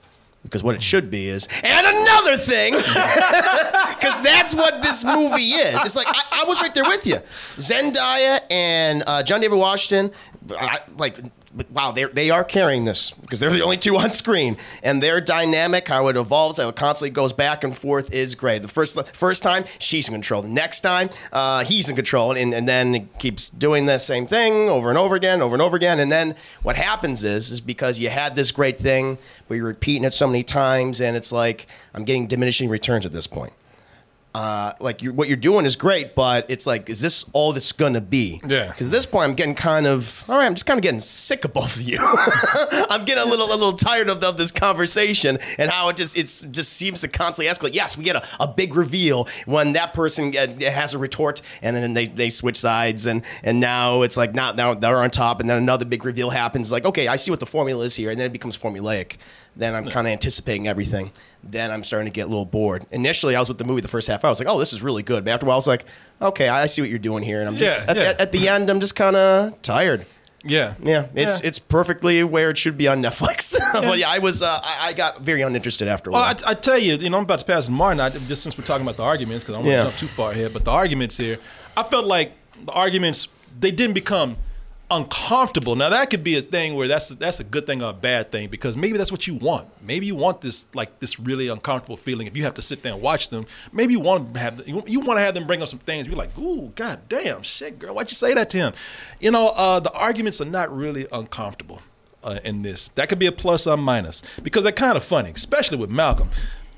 Because 0.42 0.62
what 0.62 0.74
it 0.74 0.82
should 0.82 1.08
be 1.10 1.28
is, 1.28 1.48
and 1.62 1.86
another 1.86 2.36
thing, 2.36 2.74
because 2.76 4.22
that's 4.22 4.54
what 4.54 4.82
this 4.82 5.02
movie 5.02 5.52
is. 5.52 5.80
It's 5.82 5.96
like 5.96 6.06
I, 6.06 6.42
I 6.42 6.44
was 6.46 6.60
right 6.60 6.74
there 6.74 6.84
with 6.84 7.06
you, 7.06 7.16
Zendaya 7.56 8.40
and 8.50 9.02
uh, 9.06 9.22
John 9.22 9.40
David 9.40 9.56
Washington. 9.56 10.14
I, 10.50 10.80
like, 10.98 11.18
wow, 11.70 11.92
they 11.92 12.04
they 12.04 12.30
are 12.30 12.44
carrying 12.44 12.84
this 12.84 13.10
because 13.12 13.40
they're 13.40 13.50
the 13.50 13.62
only 13.62 13.76
two 13.76 13.96
on 13.96 14.12
screen, 14.12 14.56
and 14.82 15.02
their 15.02 15.20
dynamic, 15.20 15.88
how 15.88 16.08
it 16.08 16.16
evolves, 16.16 16.58
how 16.58 16.68
it 16.68 16.76
constantly 16.76 17.10
goes 17.10 17.32
back 17.32 17.64
and 17.64 17.76
forth, 17.76 18.12
is 18.12 18.34
great. 18.34 18.62
The 18.62 18.68
first 18.68 19.14
first 19.14 19.42
time 19.42 19.64
she's 19.78 20.08
in 20.08 20.14
control, 20.14 20.42
the 20.42 20.48
next 20.48 20.80
time 20.80 21.10
uh, 21.32 21.64
he's 21.64 21.88
in 21.88 21.96
control, 21.96 22.32
and, 22.32 22.54
and 22.54 22.66
then 22.66 22.94
it 22.94 23.18
keeps 23.18 23.50
doing 23.50 23.86
the 23.86 23.98
same 23.98 24.26
thing 24.26 24.68
over 24.68 24.88
and 24.88 24.98
over 24.98 25.14
again, 25.14 25.42
over 25.42 25.54
and 25.54 25.62
over 25.62 25.76
again, 25.76 26.00
and 26.00 26.10
then 26.10 26.34
what 26.62 26.76
happens 26.76 27.24
is 27.24 27.50
is 27.50 27.60
because 27.60 28.00
you 28.00 28.10
had 28.10 28.36
this 28.36 28.50
great 28.50 28.78
thing, 28.78 29.18
but 29.48 29.54
you're 29.54 29.66
repeating 29.66 30.04
it 30.04 30.14
so 30.14 30.26
many 30.26 30.42
times, 30.42 31.00
and 31.00 31.16
it's 31.16 31.32
like 31.32 31.66
I'm 31.94 32.04
getting 32.04 32.26
diminishing 32.26 32.68
returns 32.68 33.06
at 33.06 33.12
this 33.12 33.26
point 33.26 33.52
uh, 34.34 34.72
like 34.80 35.00
you 35.00 35.12
what 35.12 35.28
you're 35.28 35.36
doing 35.36 35.64
is 35.64 35.76
great, 35.76 36.16
but 36.16 36.46
it's 36.50 36.66
like, 36.66 36.90
is 36.90 37.00
this 37.00 37.24
all 37.32 37.52
that's 37.52 37.70
gonna 37.70 38.00
be? 38.00 38.40
Yeah. 38.46 38.66
Because 38.68 38.88
at 38.88 38.92
this 38.92 39.06
point, 39.06 39.30
I'm 39.30 39.36
getting 39.36 39.54
kind 39.54 39.86
of 39.86 40.24
all 40.28 40.36
right. 40.36 40.46
I'm 40.46 40.54
just 40.54 40.66
kind 40.66 40.76
of 40.76 40.82
getting 40.82 40.98
sick 40.98 41.44
of 41.44 41.52
both 41.52 41.76
of 41.76 41.82
you. 41.82 41.98
I'm 42.90 43.04
getting 43.04 43.22
a 43.22 43.26
little 43.26 43.46
a 43.46 43.54
little 43.54 43.74
tired 43.74 44.08
of, 44.08 44.24
of 44.24 44.36
this 44.36 44.50
conversation 44.50 45.38
and 45.56 45.70
how 45.70 45.88
it 45.88 45.96
just 45.96 46.18
it's 46.18 46.42
just 46.42 46.72
seems 46.72 47.02
to 47.02 47.08
constantly 47.08 47.52
escalate. 47.52 47.74
Yes, 47.74 47.96
we 47.96 48.02
get 48.02 48.16
a, 48.16 48.26
a 48.40 48.48
big 48.48 48.74
reveal 48.74 49.28
when 49.46 49.74
that 49.74 49.94
person 49.94 50.32
get, 50.32 50.60
has 50.62 50.94
a 50.94 50.98
retort, 50.98 51.40
and 51.62 51.76
then 51.76 51.92
they, 51.94 52.06
they 52.06 52.28
switch 52.28 52.56
sides, 52.56 53.06
and 53.06 53.22
and 53.44 53.60
now 53.60 54.02
it's 54.02 54.16
like 54.16 54.34
now 54.34 54.50
now 54.50 54.74
they're 54.74 54.98
on 54.98 55.10
top, 55.10 55.40
and 55.40 55.48
then 55.48 55.58
another 55.58 55.84
big 55.84 56.04
reveal 56.04 56.30
happens. 56.30 56.72
Like 56.72 56.84
okay, 56.84 57.06
I 57.06 57.16
see 57.16 57.30
what 57.30 57.38
the 57.38 57.46
formula 57.46 57.84
is 57.84 57.94
here, 57.94 58.10
and 58.10 58.18
then 58.18 58.26
it 58.26 58.32
becomes 58.32 58.58
formulaic. 58.58 59.16
Then 59.56 59.76
I'm 59.76 59.88
kind 59.88 60.08
of 60.08 60.12
anticipating 60.12 60.66
everything. 60.66 61.12
Then 61.46 61.70
I'm 61.70 61.84
starting 61.84 62.06
to 62.06 62.10
get 62.14 62.22
a 62.22 62.26
little 62.28 62.44
bored. 62.46 62.86
Initially, 62.90 63.36
I 63.36 63.38
was 63.38 63.48
with 63.48 63.58
the 63.58 63.64
movie 63.64 63.80
the 63.82 63.88
first 63.88 64.08
half 64.08 64.24
hour. 64.24 64.28
I 64.28 64.32
was 64.32 64.40
like, 64.40 64.48
"Oh, 64.48 64.58
this 64.58 64.72
is 64.72 64.82
really 64.82 65.02
good." 65.02 65.24
But 65.24 65.32
after 65.32 65.44
a 65.44 65.48
while, 65.48 65.56
I 65.56 65.58
was 65.58 65.66
like, 65.66 65.84
"Okay, 66.20 66.48
I 66.48 66.66
see 66.66 66.80
what 66.80 66.88
you're 66.90 66.98
doing 66.98 67.22
here." 67.22 67.40
And 67.40 67.48
I'm 67.48 67.56
just 67.56 67.84
Yeah, 67.84 67.90
at, 67.90 67.96
yeah. 67.96 68.02
At, 68.04 68.20
at 68.20 68.32
the 68.32 68.48
end, 68.48 68.70
I'm 68.70 68.80
just 68.80 68.96
kind 68.96 69.14
of 69.14 69.60
tired. 69.62 70.06
Yeah. 70.46 70.74
Yeah, 70.82 71.06
it's 71.14 71.40
Yeah. 71.40 71.48
it's 71.48 71.58
perfectly 71.58 72.22
where 72.22 72.50
it 72.50 72.58
should 72.58 72.76
be 72.76 72.86
on 72.88 73.02
Netflix. 73.02 73.56
but 73.72 73.98
yeah, 73.98 74.08
I 74.10 74.18
was 74.18 74.42
uh, 74.42 74.60
I, 74.62 74.88
I 74.88 74.92
got 74.92 75.20
very 75.22 75.40
uninterested 75.42 75.88
after 75.88 76.10
a 76.10 76.12
Well, 76.12 76.22
while. 76.22 76.34
I, 76.46 76.50
I 76.50 76.54
tell 76.54 76.76
you, 76.78 76.96
you 76.96 77.08
know, 77.10 77.16
I'm 77.18 77.24
about 77.24 77.38
to 77.40 77.44
pass 77.46 77.68
Martin. 77.68 78.00
I, 78.00 78.10
just 78.10 78.42
since 78.42 78.56
we're 78.58 78.64
talking 78.64 78.84
about 78.86 78.96
the 78.96 79.02
arguments, 79.04 79.44
because 79.44 79.54
I 79.54 79.62
don't 79.62 79.66
want 79.70 79.78
to 79.84 79.90
jump 79.90 79.96
too 80.10 80.14
far 80.14 80.32
ahead, 80.32 80.52
but 80.52 80.64
the 80.64 80.70
arguments 80.70 81.16
here, 81.16 81.38
I 81.76 81.82
felt 81.82 82.04
like 82.06 82.32
the 82.64 82.72
arguments 82.72 83.28
they 83.58 83.70
didn't 83.70 83.94
become 83.94 84.36
uncomfortable. 84.96 85.76
Now 85.76 85.88
that 85.90 86.10
could 86.10 86.22
be 86.24 86.36
a 86.36 86.42
thing 86.42 86.74
where 86.74 86.88
that's 86.88 87.08
that's 87.10 87.40
a 87.40 87.44
good 87.44 87.66
thing 87.66 87.82
or 87.82 87.90
a 87.90 87.92
bad 87.94 88.30
thing 88.32 88.48
because 88.48 88.76
maybe 88.76 88.96
that's 88.98 89.12
what 89.12 89.26
you 89.26 89.34
want. 89.34 89.68
Maybe 89.82 90.06
you 90.06 90.14
want 90.14 90.40
this 90.40 90.66
like 90.74 91.00
this 91.00 91.18
really 91.20 91.48
uncomfortable 91.48 91.96
feeling 91.96 92.26
if 92.26 92.36
you 92.36 92.42
have 92.44 92.54
to 92.54 92.62
sit 92.62 92.82
there 92.82 92.92
and 92.94 93.02
watch 93.02 93.28
them. 93.28 93.46
Maybe 93.72 93.92
you 93.92 94.00
want 94.00 94.34
to 94.34 94.40
have 94.40 94.66
you, 94.68 94.82
you 94.86 95.00
want 95.00 95.18
to 95.18 95.22
have 95.22 95.34
them 95.34 95.46
bring 95.46 95.62
up 95.62 95.68
some 95.68 95.78
things. 95.80 96.06
You're 96.06 96.16
like, 96.16 96.36
ooh, 96.38 96.72
god 96.74 97.00
damn, 97.08 97.42
shit, 97.42 97.78
girl, 97.78 97.94
why'd 97.94 98.10
you 98.10 98.14
say 98.16 98.34
that 98.34 98.50
to 98.50 98.56
him? 98.56 98.72
You 99.20 99.30
know, 99.30 99.48
uh, 99.48 99.80
the 99.80 99.92
arguments 99.92 100.40
are 100.40 100.44
not 100.46 100.74
really 100.74 101.06
uncomfortable 101.12 101.82
uh, 102.22 102.38
in 102.44 102.62
this. 102.62 102.88
That 102.94 103.08
could 103.08 103.18
be 103.18 103.26
a 103.26 103.32
plus 103.32 103.66
or 103.66 103.76
minus 103.76 104.22
because 104.42 104.62
they're 104.62 104.72
kind 104.72 104.96
of 104.96 105.04
funny, 105.04 105.30
especially 105.30 105.78
with 105.78 105.90
Malcolm. 105.90 106.30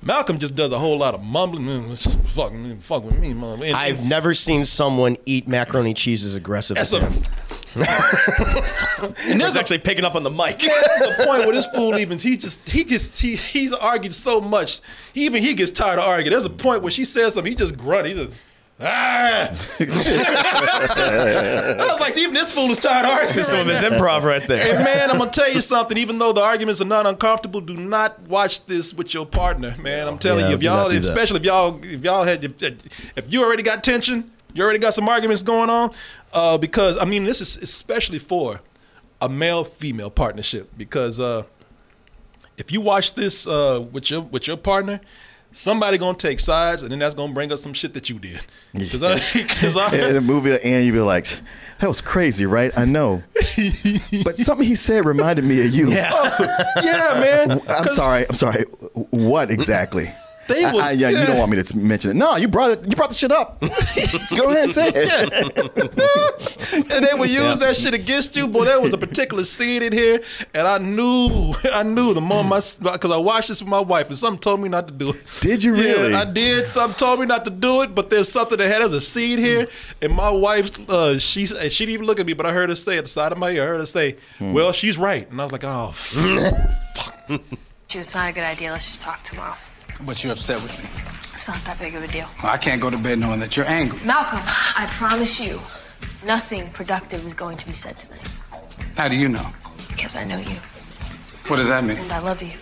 Malcolm 0.02 0.38
just 0.38 0.54
does 0.54 0.70
a 0.72 0.78
whole 0.78 0.98
lot 0.98 1.14
of 1.14 1.22
mumbling. 1.22 1.64
"Mm, 1.64 1.96
Fuck, 2.28 2.52
fuck 2.82 3.02
with 3.02 3.18
me, 3.18 3.32
mom. 3.34 3.62
And- 3.62 3.74
I've 3.74 4.04
never 4.04 4.34
seen 4.34 4.64
someone 4.64 5.16
eat 5.26 5.48
macaroni 5.48 5.94
cheese 5.94 6.24
as 6.24 6.34
aggressive 6.34 6.76
as 6.76 6.92
him. 6.92 7.24
And 7.76 7.84
I 7.84 9.36
there's 9.38 9.56
actually 9.56 9.78
picking 9.78 10.04
up 10.04 10.14
on 10.14 10.22
the 10.22 10.30
mic. 10.30 10.58
there's 10.58 11.20
a 11.20 11.26
point 11.26 11.46
where 11.46 11.52
this 11.52 11.66
fool 11.66 11.98
even 11.98 12.18
he 12.18 12.36
just 12.36 12.66
he 12.68 12.84
just 12.84 13.20
he, 13.20 13.36
he's 13.36 13.72
argued 13.72 14.14
so 14.14 14.40
much. 14.40 14.80
He, 15.12 15.24
even 15.26 15.42
he 15.42 15.54
gets 15.54 15.70
tired 15.70 15.98
of 15.98 16.06
arguing. 16.06 16.30
There's 16.30 16.44
a 16.44 16.50
point 16.50 16.82
where 16.82 16.90
she 16.90 17.04
says 17.04 17.34
something, 17.34 17.50
he 17.50 17.56
just 17.56 17.76
grunt. 17.76 18.06
He 18.06 18.14
just 18.14 18.30
ah. 18.80 19.50
I 19.80 19.86
was 21.90 22.00
like, 22.00 22.16
even 22.16 22.34
this 22.34 22.52
fool 22.52 22.70
is 22.70 22.78
tired 22.78 23.04
of 23.04 23.10
arguing. 23.10 23.26
This 23.28 23.36
is 23.36 23.48
some 23.48 23.60
of 23.60 23.66
his 23.66 23.82
improv 23.82 24.22
right 24.22 24.46
there. 24.46 24.74
And 24.74 24.84
man, 24.84 25.10
I'm 25.10 25.18
gonna 25.18 25.30
tell 25.30 25.52
you 25.52 25.60
something. 25.60 25.96
Even 25.98 26.18
though 26.18 26.32
the 26.32 26.42
arguments 26.42 26.80
are 26.80 26.86
not 26.86 27.06
uncomfortable, 27.06 27.60
do 27.60 27.76
not 27.76 28.20
watch 28.22 28.64
this 28.66 28.94
with 28.94 29.12
your 29.14 29.26
partner, 29.26 29.76
man. 29.78 30.08
I'm 30.08 30.18
telling 30.18 30.44
Yeah, 30.44 30.50
you, 30.50 30.56
if 30.56 30.62
y'all, 30.62 30.90
especially 30.90 31.40
if 31.40 31.44
y'all, 31.44 31.78
if 31.84 32.02
y'all 32.02 32.24
had, 32.24 32.44
if, 32.44 32.62
if 33.16 33.32
you 33.32 33.44
already 33.44 33.62
got 33.62 33.84
tension, 33.84 34.30
you 34.56 34.64
already 34.64 34.78
got 34.78 34.94
some 34.94 35.08
arguments 35.08 35.42
going 35.42 35.70
on, 35.70 35.92
uh, 36.32 36.56
because 36.58 36.98
I 36.98 37.04
mean, 37.04 37.24
this 37.24 37.40
is 37.40 37.56
especially 37.56 38.18
for 38.18 38.60
a 39.20 39.28
male-female 39.28 40.10
partnership. 40.10 40.70
Because 40.76 41.20
uh, 41.20 41.44
if 42.56 42.72
you 42.72 42.80
watch 42.80 43.14
this 43.14 43.46
uh, 43.46 43.84
with 43.92 44.10
your 44.10 44.22
with 44.22 44.46
your 44.46 44.56
partner. 44.56 45.00
Somebody 45.52 45.96
gonna 45.96 46.18
take 46.18 46.38
sides, 46.38 46.82
and 46.82 46.92
then 46.92 46.98
that's 46.98 47.14
gonna 47.14 47.32
bring 47.32 47.50
up 47.50 47.58
some 47.58 47.72
shit 47.72 47.94
that 47.94 48.10
you 48.10 48.18
did. 48.18 48.40
Because 48.74 49.02
I, 49.02 49.96
in 50.08 50.16
a 50.16 50.20
movie 50.20 50.52
at 50.52 50.60
the 50.60 50.66
end, 50.66 50.84
you'd 50.84 50.92
be 50.92 51.00
like, 51.00 51.26
that 51.78 51.88
was 51.88 52.02
crazy, 52.02 52.44
right? 52.44 52.76
I 52.76 52.84
know. 52.84 53.22
but 54.22 54.36
something 54.36 54.66
he 54.66 54.74
said 54.74 55.06
reminded 55.06 55.46
me 55.46 55.64
of 55.64 55.72
you. 55.72 55.88
Yeah. 55.88 56.10
yeah, 56.82 57.46
man. 57.46 57.62
I'm 57.68 57.88
sorry. 57.88 58.28
I'm 58.28 58.34
sorry. 58.34 58.64
What 59.10 59.50
exactly? 59.50 60.12
They 60.48 60.64
I- 60.64 60.70
I- 60.72 60.90
yeah, 60.92 61.08
you 61.10 61.26
don't 61.26 61.38
want 61.38 61.50
me 61.50 61.62
to 61.62 61.76
mention 61.76 62.10
it. 62.12 62.14
No, 62.14 62.36
you 62.36 62.48
brought 62.48 62.70
it. 62.72 62.84
You 62.88 62.94
brought 62.96 63.08
the 63.10 63.14
shit 63.16 63.32
up. 63.32 63.60
Go 63.60 64.50
ahead 64.50 64.62
and 64.64 64.70
say 64.70 64.92
it. 64.94 66.86
and 66.92 67.04
they 67.04 67.14
would 67.14 67.30
use 67.30 67.58
that 67.58 67.76
shit 67.76 67.94
against 67.94 68.36
you. 68.36 68.46
Boy, 68.48 68.64
there 68.64 68.80
was 68.80 68.94
a 68.94 68.98
particular 68.98 69.44
scene 69.44 69.82
in 69.82 69.92
here, 69.92 70.20
and 70.54 70.66
I 70.68 70.78
knew, 70.78 71.54
I 71.72 71.82
knew 71.82 72.14
the 72.14 72.20
moment 72.20 72.48
my 72.82 72.92
because 72.92 73.10
I 73.10 73.16
watched 73.16 73.48
this 73.48 73.60
with 73.60 73.68
my 73.68 73.80
wife, 73.80 74.08
and 74.08 74.18
something 74.18 74.40
told 74.40 74.60
me 74.60 74.68
not 74.68 74.88
to 74.88 74.94
do 74.94 75.10
it. 75.10 75.16
Did 75.40 75.64
you 75.64 75.74
really? 75.74 76.12
Yeah, 76.12 76.20
I 76.22 76.24
did. 76.24 76.66
Something 76.68 76.96
told 76.98 77.20
me 77.20 77.26
not 77.26 77.44
to 77.44 77.50
do 77.50 77.82
it, 77.82 77.94
but 77.94 78.10
there's 78.10 78.28
something 78.30 78.58
that 78.58 78.68
had 78.68 78.82
as 78.82 78.92
a 78.92 79.00
scene 79.00 79.38
here, 79.38 79.68
and 80.02 80.12
my 80.12 80.30
wife, 80.30 80.78
uh, 80.88 81.18
she 81.18 81.46
she 81.46 81.54
didn't 81.56 81.90
even 81.94 82.06
look 82.06 82.20
at 82.20 82.26
me, 82.26 82.32
but 82.34 82.46
I 82.46 82.52
heard 82.52 82.68
her 82.68 82.74
say 82.74 82.98
at 82.98 83.04
the 83.04 83.10
side 83.10 83.32
of 83.32 83.38
my 83.38 83.50
ear, 83.50 83.64
I 83.64 83.66
heard 83.66 83.80
her 83.80 83.86
say, 83.86 84.16
"Well, 84.40 84.72
she's 84.72 84.96
right," 84.96 85.28
and 85.30 85.40
I 85.40 85.44
was 85.44 85.52
like, 85.52 85.64
"Oh." 85.64 85.92
Fuck." 85.92 87.40
It's 87.90 88.14
not 88.14 88.28
a 88.28 88.32
good 88.32 88.44
idea. 88.44 88.72
Let's 88.72 88.88
just 88.88 89.00
talk 89.00 89.22
tomorrow. 89.22 89.54
But 90.02 90.22
you're 90.22 90.32
upset 90.32 90.62
with 90.62 90.76
me. 90.78 90.88
It's 91.32 91.48
not 91.48 91.64
that 91.64 91.78
big 91.78 91.94
of 91.94 92.02
a 92.02 92.08
deal. 92.08 92.28
I 92.42 92.56
can't 92.58 92.80
go 92.80 92.90
to 92.90 92.98
bed 92.98 93.18
knowing 93.18 93.40
that 93.40 93.56
you're 93.56 93.66
angry. 93.66 93.98
Malcolm, 94.04 94.40
I 94.44 94.86
promise 94.90 95.40
you, 95.40 95.60
nothing 96.24 96.68
productive 96.70 97.24
is 97.26 97.34
going 97.34 97.56
to 97.58 97.66
be 97.66 97.72
said 97.72 97.96
tonight. 97.96 98.20
How 98.96 99.08
do 99.08 99.16
you 99.16 99.28
know? 99.28 99.46
Because 99.88 100.16
I 100.16 100.24
know 100.24 100.38
you 100.38 100.56
What 101.48 101.56
does 101.56 101.68
that 101.68 101.84
mean? 101.84 101.96
and 101.98 102.12
I 102.12 102.18
love 102.18 102.42
you. 102.42 102.52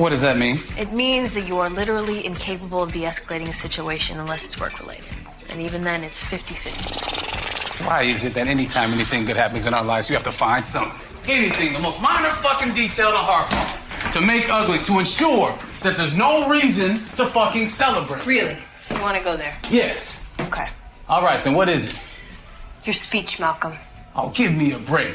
What 0.00 0.08
does 0.10 0.22
that 0.22 0.38
mean? 0.38 0.58
It 0.78 0.92
means 0.92 1.34
that 1.34 1.46
you 1.46 1.58
are 1.58 1.68
literally 1.68 2.24
incapable 2.24 2.82
of 2.82 2.92
de 2.92 3.00
escalating 3.02 3.48
a 3.48 3.52
situation 3.52 4.18
unless 4.18 4.44
it's 4.46 4.58
work 4.58 4.78
related. 4.80 5.04
And 5.50 5.60
even 5.60 5.84
then, 5.84 6.02
it's 6.02 6.24
50 6.24 6.54
50. 6.54 7.84
Why 7.84 8.02
is 8.02 8.24
it 8.24 8.32
that 8.34 8.46
anytime 8.46 8.92
anything 8.92 9.26
good 9.26 9.36
happens 9.36 9.66
in 9.66 9.74
our 9.74 9.84
lives, 9.84 10.08
we 10.08 10.14
have 10.14 10.24
to 10.24 10.32
find 10.32 10.64
something, 10.64 10.98
anything, 11.28 11.72
the 11.74 11.78
most 11.78 12.00
minor 12.00 12.28
fucking 12.28 12.72
detail 12.72 13.10
to 13.10 13.16
harp 13.18 13.52
on, 13.52 13.66
to 14.12 14.20
make 14.20 14.48
ugly, 14.48 14.78
to 14.80 14.98
ensure 14.98 15.56
that 15.82 15.96
there's 15.96 16.16
no 16.16 16.48
reason 16.48 17.04
to 17.16 17.26
fucking 17.26 17.66
celebrate? 17.66 18.24
Really? 18.26 18.56
You 18.90 19.00
want 19.00 19.16
to 19.16 19.24
go 19.24 19.36
there? 19.36 19.56
Yes. 19.70 20.24
Okay. 20.40 20.68
All 21.08 21.22
right, 21.22 21.42
then 21.42 21.54
what 21.54 21.68
is 21.68 21.86
it? 21.86 21.98
Your 22.84 22.94
speech, 22.94 23.38
Malcolm. 23.40 23.74
Oh, 24.14 24.30
give 24.30 24.52
me 24.52 24.72
a 24.72 24.78
break. 24.78 25.14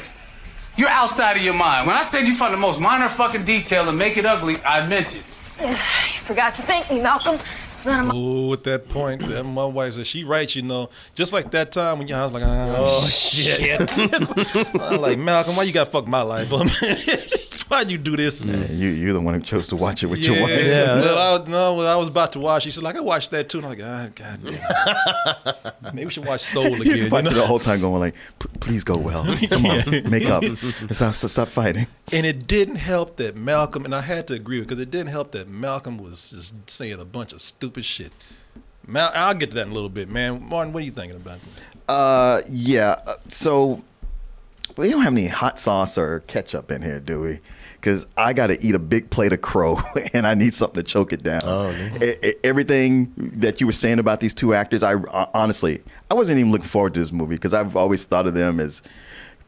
You're 0.76 0.88
outside 0.88 1.36
of 1.36 1.42
your 1.42 1.54
mind. 1.54 1.86
When 1.86 1.96
I 1.96 2.02
said 2.02 2.28
you 2.28 2.34
find 2.34 2.52
the 2.52 2.58
most 2.58 2.80
minor 2.80 3.08
fucking 3.08 3.44
detail 3.44 3.88
and 3.88 3.98
make 3.98 4.16
it 4.16 4.24
ugly, 4.24 4.62
I 4.62 4.86
meant 4.86 5.16
it. 5.16 5.22
You 5.60 5.74
forgot 5.74 6.54
to 6.54 6.62
thank 6.62 6.90
me, 6.90 7.00
Malcolm. 7.00 7.38
It's 7.76 7.86
none 7.86 8.06
my. 8.06 8.14
Ooh, 8.14 8.52
at 8.52 8.64
that 8.64 8.88
point, 8.88 9.26
that 9.26 9.44
my 9.44 9.64
wife 9.64 9.94
said 9.94 10.06
she 10.06 10.24
right, 10.24 10.52
you 10.54 10.62
know, 10.62 10.90
just 11.14 11.32
like 11.32 11.50
that 11.52 11.72
time 11.72 11.98
when 11.98 12.08
you, 12.08 12.14
I 12.14 12.24
was 12.24 12.32
like, 12.32 12.42
oh, 12.44 12.74
oh 12.76 13.06
shit. 13.06 13.98
I'm 14.80 15.00
like 15.00 15.18
Malcolm, 15.18 15.56
why 15.56 15.64
you 15.64 15.72
got 15.72 15.84
to 15.84 15.90
fuck 15.90 16.06
my 16.06 16.22
life 16.22 16.52
up? 16.52 16.66
Why'd 17.68 17.90
you 17.90 17.98
do 17.98 18.16
this? 18.16 18.44
Yeah, 18.44 18.70
you, 18.70 18.88
you're 18.88 19.12
the 19.12 19.20
one 19.20 19.34
who 19.34 19.40
chose 19.40 19.68
to 19.68 19.76
watch 19.76 20.02
it 20.02 20.06
with 20.06 20.20
Yeah, 20.20 20.32
your 20.32 20.42
wife. 20.42 20.50
Yeah. 20.66 20.94
Well, 21.00 21.42
I, 21.42 21.48
no, 21.48 21.74
when 21.74 21.86
I 21.86 21.96
was 21.96 22.08
about 22.08 22.32
to 22.32 22.38
watch. 22.40 22.62
She 22.64 22.70
said, 22.70 22.82
"Like 22.82 22.96
I 22.96 23.00
watched 23.00 23.30
that 23.32 23.48
too." 23.48 23.58
And 23.58 23.66
I'm 23.66 23.78
like, 23.78 23.86
"Ah, 23.86 24.08
God 24.14 24.40
damn. 25.82 25.82
Maybe 25.94 26.06
we 26.06 26.10
should 26.10 26.24
watch 26.24 26.40
Soul 26.40 26.66
again." 26.80 26.86
You're 26.86 26.96
You 26.96 27.10
know? 27.10 27.22
the 27.30 27.46
whole 27.46 27.58
time 27.58 27.80
going 27.80 28.00
like, 28.00 28.14
please 28.60 28.84
go 28.84 28.96
well. 28.96 29.24
Come 29.50 29.66
on, 29.66 30.10
make 30.10 30.26
up. 30.26 30.42
Stop, 30.90 31.14
stop 31.14 31.48
fighting. 31.48 31.86
And 32.12 32.24
it 32.24 32.46
didn't 32.46 32.76
help 32.76 33.16
that 33.16 33.36
Malcolm, 33.36 33.84
and 33.84 33.94
I 33.94 34.00
had 34.00 34.26
to 34.28 34.34
agree 34.34 34.60
because 34.60 34.80
it 34.80 34.90
didn't 34.90 35.10
help 35.10 35.32
that 35.32 35.48
Malcolm 35.48 35.98
was 35.98 36.30
just 36.30 36.70
saying 36.70 36.98
a 36.98 37.04
bunch 37.04 37.32
of 37.32 37.40
stupid 37.40 37.84
shit. 37.84 38.12
Mal, 38.86 39.10
I'll 39.14 39.34
get 39.34 39.50
to 39.50 39.56
that 39.56 39.66
in 39.66 39.70
a 39.72 39.74
little 39.74 39.90
bit, 39.90 40.08
man. 40.08 40.42
Martin, 40.48 40.72
what 40.72 40.82
are 40.82 40.86
you 40.86 40.92
thinking 40.92 41.16
about? 41.16 41.40
Uh, 41.86 42.40
yeah. 42.48 42.96
uh, 43.06 43.16
So 43.28 43.82
we 44.78 44.88
don't 44.90 45.02
have 45.02 45.12
any 45.12 45.26
hot 45.26 45.58
sauce 45.58 45.98
or 45.98 46.20
ketchup 46.20 46.70
in 46.70 46.80
here, 46.80 46.98
do 47.00 47.20
we? 47.20 47.40
Because 47.88 48.06
I 48.18 48.34
got 48.34 48.48
to 48.48 48.60
eat 48.60 48.74
a 48.74 48.78
big 48.78 49.08
plate 49.08 49.32
of 49.32 49.40
crow, 49.40 49.80
and 50.12 50.26
I 50.26 50.34
need 50.34 50.52
something 50.52 50.82
to 50.82 50.82
choke 50.82 51.12
it 51.12 51.22
down. 51.22 51.40
Oh, 51.44 51.72
everything 52.44 53.12
that 53.16 53.60
you 53.60 53.66
were 53.66 53.72
saying 53.72 53.98
about 53.98 54.20
these 54.20 54.34
two 54.34 54.52
actors, 54.52 54.82
I 54.82 54.94
honestly, 55.32 55.82
I 56.10 56.14
wasn't 56.14 56.38
even 56.38 56.52
looking 56.52 56.66
forward 56.66 56.94
to 56.94 57.00
this 57.00 57.12
movie 57.12 57.36
because 57.36 57.54
I've 57.54 57.76
always 57.76 58.04
thought 58.04 58.26
of 58.26 58.34
them 58.34 58.60
as 58.60 58.82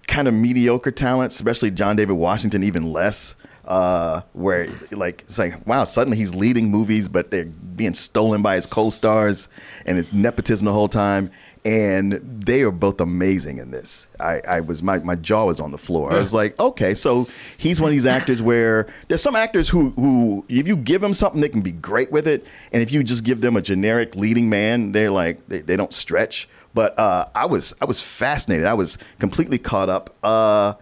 kind 0.07 0.27
of 0.27 0.33
mediocre 0.33 0.91
talent, 0.91 1.33
especially 1.33 1.71
John 1.71 1.97
David 1.97 2.15
Washington, 2.15 2.63
even 2.63 2.93
less. 2.93 3.37
Uh, 3.71 4.23
where 4.33 4.67
like 4.91 5.23
it's 5.23 5.39
like 5.39 5.65
wow, 5.65 5.85
suddenly 5.85 6.19
he's 6.19 6.35
leading 6.35 6.71
movies, 6.71 7.07
but 7.09 7.31
they're 7.31 7.45
being 7.45 7.95
stolen 7.95 8.43
by 8.43 8.57
his 8.57 8.67
co-stars, 8.67 9.49
and 9.87 9.97
it's 9.97 10.13
nepotism 10.13 10.65
the 10.67 10.73
whole 10.73 10.89
time. 10.89 11.31
And 11.65 12.15
they 12.45 12.63
are 12.63 12.71
both 12.71 13.03
amazing 13.03 13.59
in 13.59 13.71
this. 13.71 14.07
I, 14.19 14.41
I 14.49 14.61
was 14.61 14.83
my, 14.83 14.99
my 15.01 15.15
jaw 15.15 15.45
was 15.45 15.61
on 15.61 15.73
the 15.73 15.79
floor. 15.79 16.11
I 16.11 16.19
was 16.19 16.33
like, 16.33 16.59
okay, 16.59 16.95
so 16.95 17.29
he's 17.59 17.83
one 17.83 17.91
of 17.91 17.93
these 17.93 18.07
actors 18.07 18.41
where 18.41 18.89
there's 19.09 19.23
some 19.23 19.37
actors 19.37 19.69
who 19.69 19.91
who 19.91 20.45
if 20.49 20.67
you 20.67 20.77
give 20.77 21.01
them 21.01 21.15
something, 21.15 21.41
they 21.41 21.49
can 21.49 21.61
be 21.61 21.73
great 21.73 22.11
with 22.11 22.27
it, 22.27 22.45
and 22.73 22.83
if 22.83 22.91
you 22.91 23.05
just 23.05 23.25
give 23.25 23.41
them 23.41 23.57
a 23.57 23.63
generic 23.63 24.17
leading 24.17 24.49
man, 24.49 24.91
they're 24.93 25.13
like 25.13 25.47
they, 25.49 25.61
they 25.61 25.77
don't 25.77 25.95
stretch. 25.95 26.49
But 26.75 26.99
uh, 26.99 27.29
I 27.37 27.47
was 27.47 27.73
I 27.81 27.85
was 27.85 28.01
fascinated. 28.01 28.67
I 28.67 28.75
was 28.75 28.99
completely 29.21 29.59
caught 29.59 29.89
up. 29.89 30.17
Uh, 30.25 30.75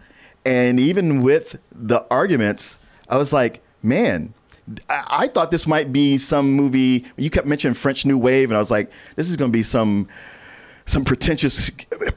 and 0.49 0.81
even 0.81 1.23
with 1.23 1.59
the 1.73 2.07
arguments, 2.11 2.79
I 3.09 3.17
was 3.17 3.33
like, 3.33 3.63
man, 3.83 4.35
I, 4.89 5.05
I 5.25 5.27
thought 5.29 5.51
this 5.51 5.67
might 5.67 5.93
be 5.93 6.19
some 6.19 6.53
movie. 6.53 7.05
You 7.17 7.31
kept 7.31 7.47
mentioning 7.47 7.75
French 7.75 8.05
New 8.07 8.19
Wave, 8.19 8.51
and 8.51 8.57
I 8.57 8.61
was 8.61 8.71
like, 8.71 8.91
this 9.17 9.29
is 9.29 9.37
going 9.37 9.51
to 9.51 9.57
be 9.57 9.63
some 9.63 10.09
some 10.87 11.05
pretentious 11.05 11.71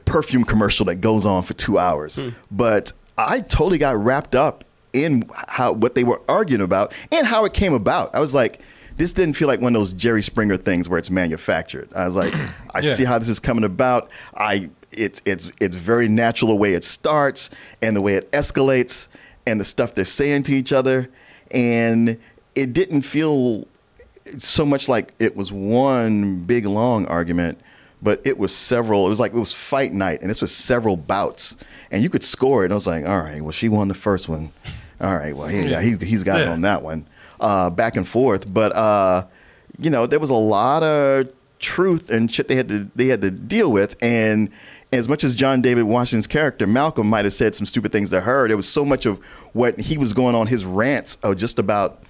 perfume 0.06 0.44
commercial 0.44 0.86
that 0.86 0.96
goes 0.96 1.26
on 1.26 1.42
for 1.42 1.52
two 1.54 1.78
hours. 1.78 2.16
Hmm. 2.16 2.30
But 2.50 2.92
I 3.18 3.40
totally 3.40 3.76
got 3.78 4.02
wrapped 4.02 4.34
up 4.34 4.64
in 4.94 5.28
how 5.48 5.72
what 5.72 5.94
they 5.94 6.04
were 6.04 6.22
arguing 6.28 6.62
about 6.62 6.92
and 7.10 7.26
how 7.26 7.44
it 7.44 7.52
came 7.52 7.74
about. 7.74 8.14
I 8.14 8.20
was 8.20 8.34
like, 8.34 8.60
this 8.96 9.12
didn't 9.12 9.34
feel 9.36 9.48
like 9.48 9.60
one 9.60 9.74
of 9.74 9.80
those 9.80 9.92
Jerry 9.92 10.22
Springer 10.22 10.56
things 10.56 10.88
where 10.88 10.98
it's 10.98 11.10
manufactured. 11.10 11.90
I 11.94 12.06
was 12.06 12.16
like, 12.16 12.32
I 12.74 12.80
Yeah. 12.80 12.94
see 12.94 13.04
how 13.04 13.18
this 13.18 13.28
is 13.28 13.40
coming 13.40 13.64
about. 13.64 14.10
I 14.36 14.70
it's 14.92 15.22
it's 15.24 15.50
it's 15.60 15.76
very 15.76 16.08
natural 16.08 16.50
the 16.50 16.56
way 16.56 16.74
it 16.74 16.84
starts 16.84 17.50
and 17.80 17.96
the 17.96 18.00
way 18.00 18.14
it 18.14 18.30
escalates 18.32 19.08
and 19.46 19.60
the 19.60 19.64
stuff 19.64 19.94
they're 19.94 20.04
saying 20.04 20.44
to 20.44 20.52
each 20.52 20.72
other. 20.72 21.08
And 21.50 22.18
it 22.54 22.72
didn't 22.72 23.02
feel 23.02 23.66
so 24.38 24.64
much 24.64 24.88
like 24.88 25.14
it 25.18 25.36
was 25.36 25.52
one 25.52 26.44
big 26.44 26.66
long 26.66 27.06
argument, 27.06 27.60
but 28.00 28.20
it 28.24 28.38
was 28.38 28.54
several. 28.54 29.06
It 29.06 29.10
was 29.10 29.20
like 29.20 29.32
it 29.32 29.38
was 29.38 29.52
fight 29.52 29.92
night, 29.92 30.20
and 30.20 30.30
this 30.30 30.40
was 30.40 30.54
several 30.54 30.96
bouts, 30.96 31.56
and 31.90 32.02
you 32.02 32.10
could 32.10 32.22
score 32.22 32.62
it. 32.62 32.66
And 32.66 32.72
I 32.72 32.76
was 32.76 32.86
like, 32.86 33.06
all 33.06 33.20
right, 33.20 33.42
well, 33.42 33.52
she 33.52 33.68
won 33.68 33.88
the 33.88 33.94
first 33.94 34.28
one. 34.28 34.52
All 35.00 35.16
right, 35.16 35.34
well, 35.36 35.48
he, 35.48 35.62
he, 35.62 35.96
he's 35.96 36.22
got 36.22 36.40
it 36.40 36.48
on 36.48 36.60
that 36.60 36.82
one. 36.82 37.06
Uh, 37.40 37.70
back 37.70 37.96
and 37.96 38.06
forth, 38.06 38.52
but 38.52 38.74
uh, 38.76 39.26
you 39.78 39.90
know, 39.90 40.06
there 40.06 40.20
was 40.20 40.30
a 40.30 40.34
lot 40.34 40.84
of 40.84 41.28
truth 41.58 42.10
and 42.10 42.32
shit 42.32 42.48
they 42.48 42.54
had 42.54 42.68
to 42.68 42.88
they 42.94 43.06
had 43.06 43.22
to 43.22 43.30
deal 43.30 43.70
with, 43.70 43.96
and. 44.00 44.50
As 44.92 45.08
much 45.08 45.24
as 45.24 45.34
John 45.34 45.62
David 45.62 45.84
Washington's 45.84 46.26
character 46.26 46.66
Malcolm 46.66 47.06
might 47.06 47.24
have 47.24 47.32
said 47.32 47.54
some 47.54 47.64
stupid 47.66 47.92
things 47.92 48.10
to 48.10 48.20
her, 48.20 48.46
there 48.46 48.56
was 48.56 48.68
so 48.68 48.84
much 48.84 49.06
of 49.06 49.18
what 49.54 49.78
he 49.80 49.96
was 49.96 50.12
going 50.12 50.34
on 50.34 50.46
his 50.46 50.64
rants 50.64 51.16
of 51.22 51.36
just 51.36 51.58
about 51.58 52.02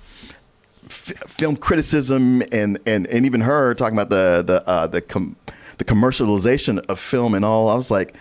f- 0.87 1.13
film 1.27 1.57
criticism 1.57 2.43
and, 2.51 2.81
and 2.85 3.07
and 3.07 3.25
even 3.25 3.43
her 3.43 3.75
talking 3.75 3.97
about 3.97 4.11
the 4.11 4.43
the 4.45 4.69
uh, 4.69 4.87
the 4.89 5.01
com- 5.01 5.37
the 5.79 5.85
commercialization 5.85 6.85
of 6.89 6.99
film 6.99 7.35
and 7.35 7.45
all. 7.45 7.69
I 7.69 7.75
was 7.75 7.91
like, 7.91 8.15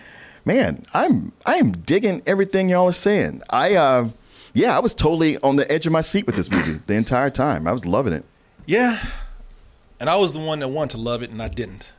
man, 0.44 0.86
I'm 0.94 1.32
I 1.44 1.56
am 1.56 1.72
digging 1.72 2.22
everything 2.26 2.68
y'all 2.68 2.88
are 2.88 2.92
saying. 2.92 3.42
I 3.50 3.74
uh, 3.74 4.10
yeah, 4.54 4.76
I 4.76 4.80
was 4.80 4.94
totally 4.94 5.38
on 5.38 5.56
the 5.56 5.70
edge 5.70 5.86
of 5.86 5.92
my 5.92 6.02
seat 6.02 6.26
with 6.26 6.36
this 6.36 6.50
movie 6.50 6.80
the 6.86 6.94
entire 6.94 7.30
time. 7.30 7.66
I 7.66 7.72
was 7.72 7.84
loving 7.84 8.12
it. 8.12 8.24
Yeah, 8.66 9.04
and 9.98 10.08
I 10.08 10.16
was 10.16 10.34
the 10.34 10.40
one 10.40 10.60
that 10.60 10.68
wanted 10.68 10.92
to 10.92 10.98
love 10.98 11.22
it, 11.22 11.30
and 11.30 11.42
I 11.42 11.48
didn't. 11.48 11.90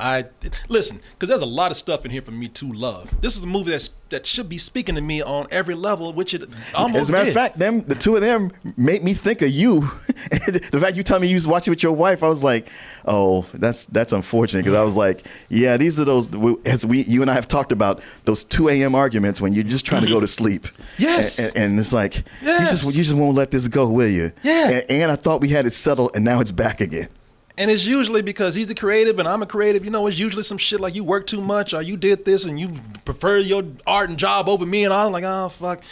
I 0.00 0.24
listen 0.68 1.00
because 1.12 1.28
there's 1.28 1.42
a 1.42 1.46
lot 1.46 1.70
of 1.70 1.76
stuff 1.76 2.04
in 2.04 2.10
here 2.10 2.22
for 2.22 2.30
me 2.32 2.48
to 2.48 2.72
love. 2.72 3.20
This 3.20 3.36
is 3.36 3.42
a 3.42 3.46
movie 3.46 3.70
that's 3.70 3.90
that 4.08 4.26
should 4.26 4.48
be 4.48 4.58
speaking 4.58 4.96
to 4.96 5.00
me 5.00 5.22
on 5.22 5.46
every 5.52 5.74
level, 5.76 6.12
which 6.12 6.34
it 6.34 6.42
almost 6.74 7.02
As 7.02 7.08
a 7.10 7.12
matter 7.12 7.24
did. 7.26 7.30
of 7.30 7.34
fact, 7.34 7.58
them 7.58 7.82
the 7.82 7.94
two 7.94 8.16
of 8.16 8.22
them 8.22 8.50
made 8.76 9.04
me 9.04 9.14
think 9.14 9.42
of 9.42 9.50
you. 9.50 9.88
the 10.30 10.78
fact 10.80 10.96
you 10.96 11.02
tell 11.02 11.20
me 11.20 11.28
you 11.28 11.34
was 11.34 11.46
watching 11.46 11.70
with 11.70 11.82
your 11.82 11.92
wife, 11.92 12.22
I 12.22 12.28
was 12.28 12.42
like, 12.42 12.68
oh, 13.04 13.42
that's 13.54 13.86
that's 13.86 14.12
unfortunate 14.12 14.64
because 14.64 14.76
I 14.78 14.82
was 14.82 14.96
like, 14.96 15.26
yeah, 15.48 15.76
these 15.76 16.00
are 16.00 16.04
those 16.04 16.28
as 16.66 16.84
we 16.84 17.02
you 17.02 17.22
and 17.22 17.30
I 17.30 17.34
have 17.34 17.46
talked 17.46 17.70
about 17.72 18.02
those 18.24 18.42
two 18.42 18.68
a.m. 18.68 18.94
arguments 18.94 19.40
when 19.40 19.52
you're 19.52 19.62
just 19.64 19.84
trying 19.86 20.02
to 20.02 20.08
go 20.08 20.18
to 20.20 20.26
sleep. 20.28 20.66
Yes. 20.98 21.38
and, 21.38 21.46
and- 21.56 21.70
and 21.70 21.78
it's 21.78 21.92
like 21.92 22.16
you 22.16 22.22
Yes. 22.42 22.70
just 22.70 22.96
you 22.96 23.02
just 23.04 23.14
won't 23.14 23.36
let 23.36 23.50
this 23.50 23.68
go, 23.68 23.88
will 23.88 24.08
you? 24.08 24.32
Yeah. 24.42 24.70
and, 24.70 24.84
and 24.90 25.12
I 25.12 25.16
thought 25.16 25.40
we 25.40 25.48
had 25.48 25.66
it 25.66 25.72
settled, 25.72 26.10
and 26.14 26.24
now 26.24 26.40
it's 26.40 26.50
back 26.52 26.80
again. 26.80 27.08
And 27.60 27.70
it's 27.70 27.84
usually 27.84 28.22
because 28.22 28.54
he's 28.54 28.70
a 28.70 28.74
creative 28.74 29.18
and 29.18 29.28
I'm 29.28 29.42
a 29.42 29.46
creative. 29.46 29.84
You 29.84 29.90
know, 29.90 30.06
it's 30.06 30.18
usually 30.18 30.44
some 30.44 30.56
shit 30.56 30.80
like 30.80 30.94
you 30.94 31.04
work 31.04 31.26
too 31.26 31.42
much 31.42 31.74
or 31.74 31.82
you 31.82 31.98
did 31.98 32.24
this 32.24 32.46
and 32.46 32.58
you 32.58 32.74
prefer 33.04 33.36
your 33.36 33.64
art 33.86 34.08
and 34.08 34.18
job 34.18 34.48
over 34.48 34.64
me. 34.64 34.84
And 34.84 34.94
I'm 34.94 35.12
like, 35.12 35.24
oh, 35.24 35.50
fuck. 35.50 35.82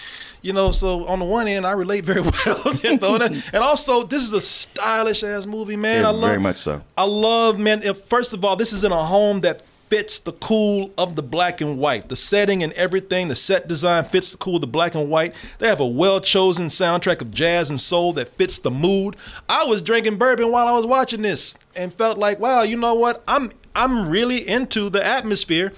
You 0.40 0.54
know, 0.54 0.72
so 0.72 1.06
on 1.06 1.18
the 1.18 1.26
one 1.26 1.46
end, 1.46 1.66
I 1.66 1.72
relate 1.72 2.06
very 2.06 2.22
well. 2.46 2.74
you 2.82 2.96
know, 2.96 3.16
and, 3.16 3.44
and 3.52 3.62
also, 3.62 4.02
this 4.02 4.22
is 4.22 4.32
a 4.32 4.40
stylish 4.40 5.22
ass 5.22 5.44
movie, 5.44 5.76
man. 5.76 6.02
Yeah, 6.02 6.08
I 6.08 6.12
love, 6.12 6.30
very 6.30 6.40
much 6.40 6.56
so. 6.56 6.80
I 6.96 7.04
love, 7.04 7.58
man. 7.58 7.82
First 7.92 8.32
of 8.32 8.46
all, 8.46 8.56
this 8.56 8.72
is 8.72 8.82
in 8.82 8.90
a 8.90 9.04
home 9.04 9.40
that 9.40 9.60
fits 9.88 10.18
the 10.18 10.32
cool 10.32 10.92
of 10.98 11.16
the 11.16 11.22
black 11.22 11.60
and 11.60 11.78
white. 11.78 12.08
The 12.08 12.16
setting 12.16 12.62
and 12.62 12.72
everything, 12.74 13.28
the 13.28 13.36
set 13.36 13.68
design 13.68 14.04
fits 14.04 14.32
the 14.32 14.38
cool 14.38 14.56
of 14.56 14.60
the 14.60 14.66
black 14.66 14.94
and 14.94 15.08
white. 15.08 15.34
They 15.58 15.68
have 15.68 15.80
a 15.80 15.86
well 15.86 16.20
chosen 16.20 16.66
soundtrack 16.66 17.20
of 17.22 17.30
jazz 17.30 17.70
and 17.70 17.80
soul 17.80 18.12
that 18.14 18.28
fits 18.28 18.58
the 18.58 18.70
mood. 18.70 19.16
I 19.48 19.64
was 19.64 19.82
drinking 19.82 20.16
bourbon 20.16 20.50
while 20.50 20.68
I 20.68 20.72
was 20.72 20.86
watching 20.86 21.22
this 21.22 21.56
and 21.74 21.92
felt 21.92 22.18
like, 22.18 22.38
wow, 22.38 22.62
you 22.62 22.76
know 22.76 22.94
what? 22.94 23.22
I'm 23.26 23.50
I'm 23.74 24.08
really 24.08 24.46
into 24.46 24.90
the 24.90 25.04
atmosphere. 25.04 25.72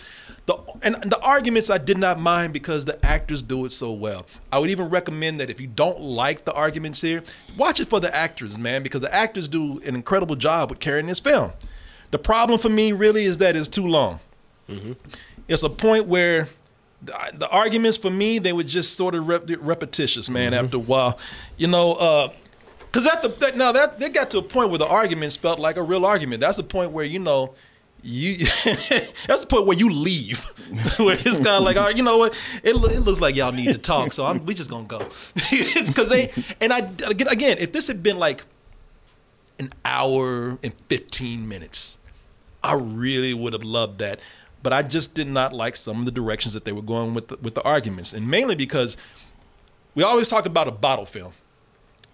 The, 0.46 0.58
and 0.82 0.96
the 1.02 1.20
arguments 1.20 1.70
I 1.70 1.78
did 1.78 1.98
not 1.98 2.18
mind 2.18 2.52
because 2.52 2.84
the 2.84 3.04
actors 3.06 3.42
do 3.42 3.64
it 3.66 3.70
so 3.70 3.92
well. 3.92 4.26
I 4.50 4.58
would 4.58 4.70
even 4.70 4.88
recommend 4.88 5.38
that 5.38 5.50
if 5.50 5.60
you 5.60 5.68
don't 5.68 6.00
like 6.00 6.44
the 6.44 6.52
arguments 6.52 7.02
here, 7.02 7.22
watch 7.56 7.78
it 7.78 7.88
for 7.88 8.00
the 8.00 8.12
actors, 8.12 8.58
man, 8.58 8.82
because 8.82 9.02
the 9.02 9.14
actors 9.14 9.46
do 9.46 9.80
an 9.80 9.94
incredible 9.94 10.34
job 10.34 10.70
with 10.70 10.80
carrying 10.80 11.06
this 11.06 11.20
film. 11.20 11.52
The 12.10 12.18
problem 12.18 12.58
for 12.58 12.68
me 12.68 12.92
really 12.92 13.24
is 13.24 13.38
that 13.38 13.56
it's 13.56 13.68
too 13.68 13.86
long. 13.86 14.20
Mm-hmm. 14.68 14.92
It's 15.48 15.62
a 15.62 15.70
point 15.70 16.06
where 16.06 16.48
the, 17.02 17.14
the 17.34 17.48
arguments 17.48 17.96
for 17.96 18.10
me 18.10 18.38
they 18.38 18.52
were 18.52 18.62
just 18.62 18.96
sort 18.96 19.14
of 19.14 19.26
rep- 19.26 19.48
repetitious, 19.58 20.28
man. 20.28 20.52
Mm-hmm. 20.52 20.64
After 20.64 20.76
a 20.76 20.80
while, 20.80 21.18
you 21.56 21.66
know, 21.66 21.94
uh, 21.94 22.32
because 22.78 23.06
at 23.06 23.22
the 23.22 23.28
that, 23.28 23.56
now 23.56 23.72
that 23.72 23.98
they 23.98 24.08
got 24.08 24.30
to 24.30 24.38
a 24.38 24.42
point 24.42 24.70
where 24.70 24.78
the 24.78 24.86
arguments 24.86 25.36
felt 25.36 25.58
like 25.58 25.76
a 25.76 25.82
real 25.82 26.04
argument. 26.04 26.40
That's 26.40 26.56
the 26.56 26.64
point 26.64 26.92
where 26.92 27.04
you 27.04 27.18
know. 27.18 27.54
You 28.02 28.38
that's 29.26 29.42
the 29.42 29.46
point 29.46 29.66
where 29.66 29.76
you 29.76 29.90
leave, 29.90 30.38
where 30.96 31.16
it's 31.16 31.36
kind 31.36 31.48
of 31.48 31.64
like, 31.64 31.76
oh, 31.76 31.88
you 31.90 32.02
know 32.02 32.16
what? 32.16 32.34
It, 32.62 32.74
lo- 32.74 32.88
it 32.88 33.00
looks 33.00 33.20
like 33.20 33.36
y'all 33.36 33.52
need 33.52 33.66
to 33.66 33.76
talk, 33.76 34.14
so 34.14 34.24
I'm, 34.24 34.46
we 34.46 34.54
just 34.54 34.70
gonna 34.70 34.86
go. 34.86 35.06
it's 35.36 35.90
because 35.90 36.08
they 36.08 36.32
and 36.62 36.72
I 36.72 36.78
again, 37.08 37.58
if 37.58 37.72
this 37.72 37.88
had 37.88 38.02
been 38.02 38.18
like 38.18 38.42
an 39.60 39.72
hour 39.84 40.58
and 40.62 40.72
15 40.88 41.48
minutes. 41.48 41.98
I 42.62 42.74
really 42.74 43.34
would 43.34 43.52
have 43.52 43.62
loved 43.62 43.98
that. 44.00 44.18
But 44.62 44.72
I 44.72 44.82
just 44.82 45.14
did 45.14 45.28
not 45.28 45.52
like 45.52 45.76
some 45.76 46.00
of 46.00 46.04
the 46.04 46.10
directions 46.10 46.52
that 46.54 46.64
they 46.64 46.72
were 46.72 46.82
going 46.82 47.14
with 47.14 47.28
the, 47.28 47.36
with 47.36 47.54
the 47.54 47.62
arguments. 47.62 48.12
And 48.12 48.28
mainly 48.28 48.54
because 48.54 48.96
we 49.94 50.02
always 50.02 50.28
talk 50.28 50.46
about 50.46 50.66
a 50.66 50.72
bottle 50.72 51.06
film. 51.06 51.32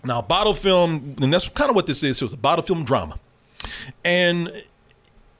Now, 0.04 0.22
bottle 0.22 0.54
film, 0.54 1.16
and 1.20 1.32
that's 1.32 1.48
kind 1.48 1.70
of 1.70 1.74
what 1.74 1.86
this 1.86 2.02
is. 2.02 2.20
It 2.20 2.24
was 2.24 2.32
a 2.32 2.36
bottle 2.36 2.64
film 2.64 2.84
drama. 2.84 3.18
And 4.04 4.64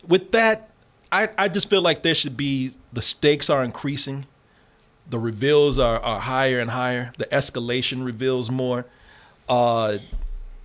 with 0.06 0.32
that, 0.32 0.70
I, 1.12 1.28
I 1.38 1.48
just 1.48 1.70
feel 1.70 1.82
like 1.82 2.02
there 2.02 2.14
should 2.14 2.36
be 2.36 2.72
the 2.92 3.02
stakes 3.02 3.48
are 3.50 3.62
increasing. 3.62 4.26
The 5.08 5.18
reveals 5.18 5.78
are, 5.78 6.00
are 6.00 6.20
higher 6.20 6.58
and 6.58 6.70
higher. 6.70 7.12
The 7.18 7.26
escalation 7.26 8.04
reveals 8.04 8.50
more. 8.50 8.86
Uh, 9.48 9.98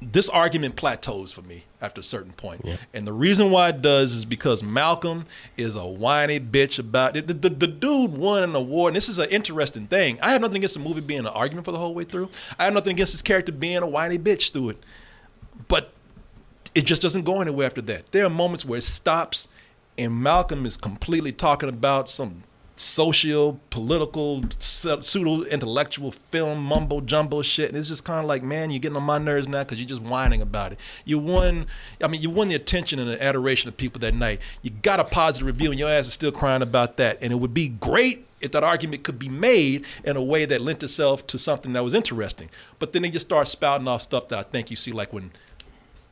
this 0.02 0.30
argument 0.30 0.76
plateaus 0.76 1.32
for 1.32 1.44
me 1.44 1.66
after 1.80 2.02
a 2.02 2.04
certain 2.04 2.32
point. 2.34 2.66
And 2.94 3.06
the 3.06 3.14
reason 3.14 3.52
why 3.52 3.70
it 3.70 3.82
does 3.82 4.14
is 4.14 4.26
because 4.26 4.64
Malcolm 4.64 5.26
is 5.58 5.76
a 5.76 5.86
whiny 5.86 6.40
bitch 6.40 6.80
about 6.80 7.16
it. 7.16 7.28
The, 7.28 7.36
the, 7.36 7.50
the 7.50 7.68
dude 7.68 8.14
won 8.18 8.42
an 8.42 8.56
award, 8.56 8.92
and 8.92 8.96
this 8.96 9.08
is 9.10 9.20
an 9.20 9.30
interesting 9.30 9.86
thing. 9.88 10.18
I 10.22 10.32
have 10.32 10.42
nothing 10.42 10.58
against 10.58 10.74
the 10.74 10.80
movie 10.80 11.02
being 11.02 11.20
an 11.22 11.28
argument 11.28 11.66
for 11.66 11.72
the 11.72 11.78
whole 11.78 11.94
way 11.94 12.04
through. 12.04 12.30
I 12.58 12.66
have 12.66 12.74
nothing 12.74 12.94
against 12.94 13.12
his 13.12 13.22
character 13.22 13.52
being 13.52 13.78
a 13.78 13.88
whiny 13.88 14.18
bitch 14.18 14.52
through 14.52 14.70
it. 14.70 14.84
But 15.68 15.94
it 16.74 16.86
just 16.86 17.02
doesn't 17.02 17.24
go 17.24 17.42
anywhere 17.42 17.68
after 17.68 17.82
that. 17.84 18.12
There 18.12 18.26
are 18.26 18.30
moments 18.30 18.66
where 18.66 18.80
it 18.80 18.84
stops, 18.84 19.48
and 19.98 20.22
Malcolm 20.22 20.66
is 20.66 20.78
completely 20.78 21.32
talking 21.32 21.70
about 21.70 22.10
some 22.10 22.44
socio 22.82 23.60
political 23.70 24.42
pseudo 24.60 25.44
intellectual 25.44 26.12
film 26.12 26.64
mumbo 26.64 27.00
jumbo 27.00 27.44
shit. 27.44 27.70
And 27.70 27.78
it's 27.78 27.88
just 27.88 28.04
kind 28.04 28.20
of 28.20 28.26
like 28.26 28.42
man 28.42 28.72
you're 28.72 28.80
getting 28.80 28.98
on 28.98 29.04
my 29.04 29.20
nerves 29.20 29.48
now 29.48 29.60
because 29.60 29.80
you're 29.80 29.88
just 29.88 30.02
whining 30.02 30.42
about 30.42 30.72
it. 30.72 30.80
You 31.06 31.20
won 31.20 31.68
i 32.04 32.08
mean 32.08 32.22
you 32.22 32.32
won 32.32 32.48
the 32.48 32.56
attention 32.56 32.98
and 32.98 33.08
the 33.08 33.22
adoration 33.22 33.70
of 33.70 33.78
people 33.78 34.00
that 34.00 34.16
night. 34.16 34.42
You 34.64 34.72
got 34.72 35.00
a 35.00 35.04
positive 35.04 35.46
review 35.46 35.70
and 35.70 35.80
your 35.80 35.90
ass 35.90 36.08
is 36.08 36.14
still 36.14 36.32
crying 36.32 36.64
about 36.64 36.98
that. 36.98 37.20
And 37.22 37.32
it 37.32 37.36
would 37.36 37.54
be 37.54 37.70
great 37.70 38.28
if 38.42 38.52
that 38.54 38.64
argument 38.64 39.04
could 39.04 39.20
be 39.20 39.30
made 39.30 39.86
in 40.04 40.18
a 40.18 40.24
way 40.24 40.46
that 40.46 40.62
lent 40.62 40.82
itself 40.82 41.28
to 41.28 41.38
something 41.38 41.74
that 41.74 41.84
was 41.84 41.94
interesting. 41.94 42.50
But 42.80 42.94
then 42.94 43.04
they 43.04 43.12
just 43.12 43.28
start 43.28 43.48
spouting 43.48 43.88
off 43.88 44.02
stuff 44.02 44.28
that 44.30 44.40
i 44.40 44.44
think 44.44 44.72
you 44.72 44.76
see 44.76 44.92
like 44.92 45.14
when 45.14 45.32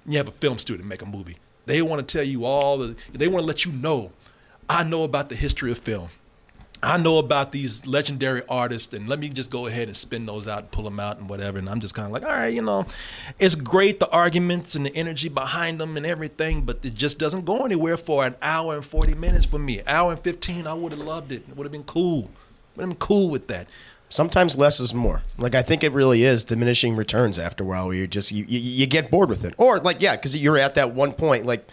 you 0.07 0.17
have 0.17 0.27
a 0.27 0.31
film 0.31 0.59
student 0.59 0.87
make 0.87 1.01
a 1.01 1.07
movie. 1.07 1.37
They 1.65 1.81
want 1.81 2.07
to 2.07 2.17
tell 2.17 2.25
you 2.25 2.45
all 2.45 2.77
the, 2.77 2.95
they 3.11 3.27
want 3.27 3.41
to 3.41 3.47
let 3.47 3.65
you 3.65 3.71
know, 3.71 4.11
I 4.67 4.83
know 4.83 5.03
about 5.03 5.29
the 5.29 5.35
history 5.35 5.71
of 5.71 5.79
film. 5.79 6.09
I 6.81 6.97
know 6.97 7.17
about 7.17 7.51
these 7.51 7.85
legendary 7.85 8.41
artists, 8.47 8.93
and 8.93 9.09
let 9.09 9.19
me 9.19 9.27
just 9.29 9.51
go 9.51 9.67
ahead 9.67 9.89
and 9.89 9.97
spin 9.97 10.25
those 10.25 10.47
out 10.47 10.59
and 10.59 10.71
pull 10.71 10.85
them 10.85 10.99
out 10.99 11.17
and 11.17 11.29
whatever. 11.29 11.57
And 11.57 11.69
I'm 11.69 11.81
just 11.81 11.93
kind 11.93 12.05
of 12.05 12.13
like, 12.13 12.23
all 12.23 12.29
right, 12.29 12.53
you 12.53 12.61
know, 12.61 12.85
it's 13.37 13.55
great 13.55 13.99
the 13.99 14.09
arguments 14.09 14.75
and 14.75 14.85
the 14.85 14.95
energy 14.95 15.27
behind 15.27 15.81
them 15.81 15.97
and 15.97 16.05
everything, 16.05 16.61
but 16.61 16.79
it 16.83 16.93
just 16.93 17.19
doesn't 17.19 17.43
go 17.43 17.65
anywhere 17.65 17.97
for 17.97 18.25
an 18.25 18.35
hour 18.41 18.75
and 18.75 18.85
40 18.85 19.15
minutes 19.15 19.45
for 19.45 19.59
me. 19.59 19.81
hour 19.85 20.13
and 20.13 20.21
15, 20.21 20.67
I 20.67 20.73
would 20.73 20.93
have 20.93 21.01
loved 21.01 21.33
it. 21.33 21.43
It 21.49 21.57
would 21.57 21.65
have 21.65 21.71
been 21.71 21.83
cool. 21.83 22.29
Have 22.77 22.87
been 22.87 22.95
cool 22.95 23.29
with 23.29 23.47
that. 23.47 23.67
Sometimes 24.07 24.57
less 24.57 24.79
is 24.79 24.93
more. 24.93 25.21
Like 25.37 25.55
I 25.55 25.61
think 25.61 25.83
it 25.83 25.91
really 25.91 26.23
is 26.23 26.45
diminishing 26.45 26.95
returns 26.95 27.37
after 27.37 27.63
a 27.63 27.67
while. 27.67 27.87
Where 27.87 27.95
you 27.95 28.07
just 28.07 28.31
you, 28.31 28.45
you, 28.47 28.59
you 28.59 28.87
get 28.87 29.11
bored 29.11 29.29
with 29.29 29.45
it, 29.45 29.53
or 29.57 29.79
like 29.79 30.01
yeah, 30.01 30.15
because 30.15 30.35
you're 30.35 30.57
at 30.57 30.73
that 30.75 30.95
one 30.95 31.13
point 31.13 31.45
like 31.45 31.67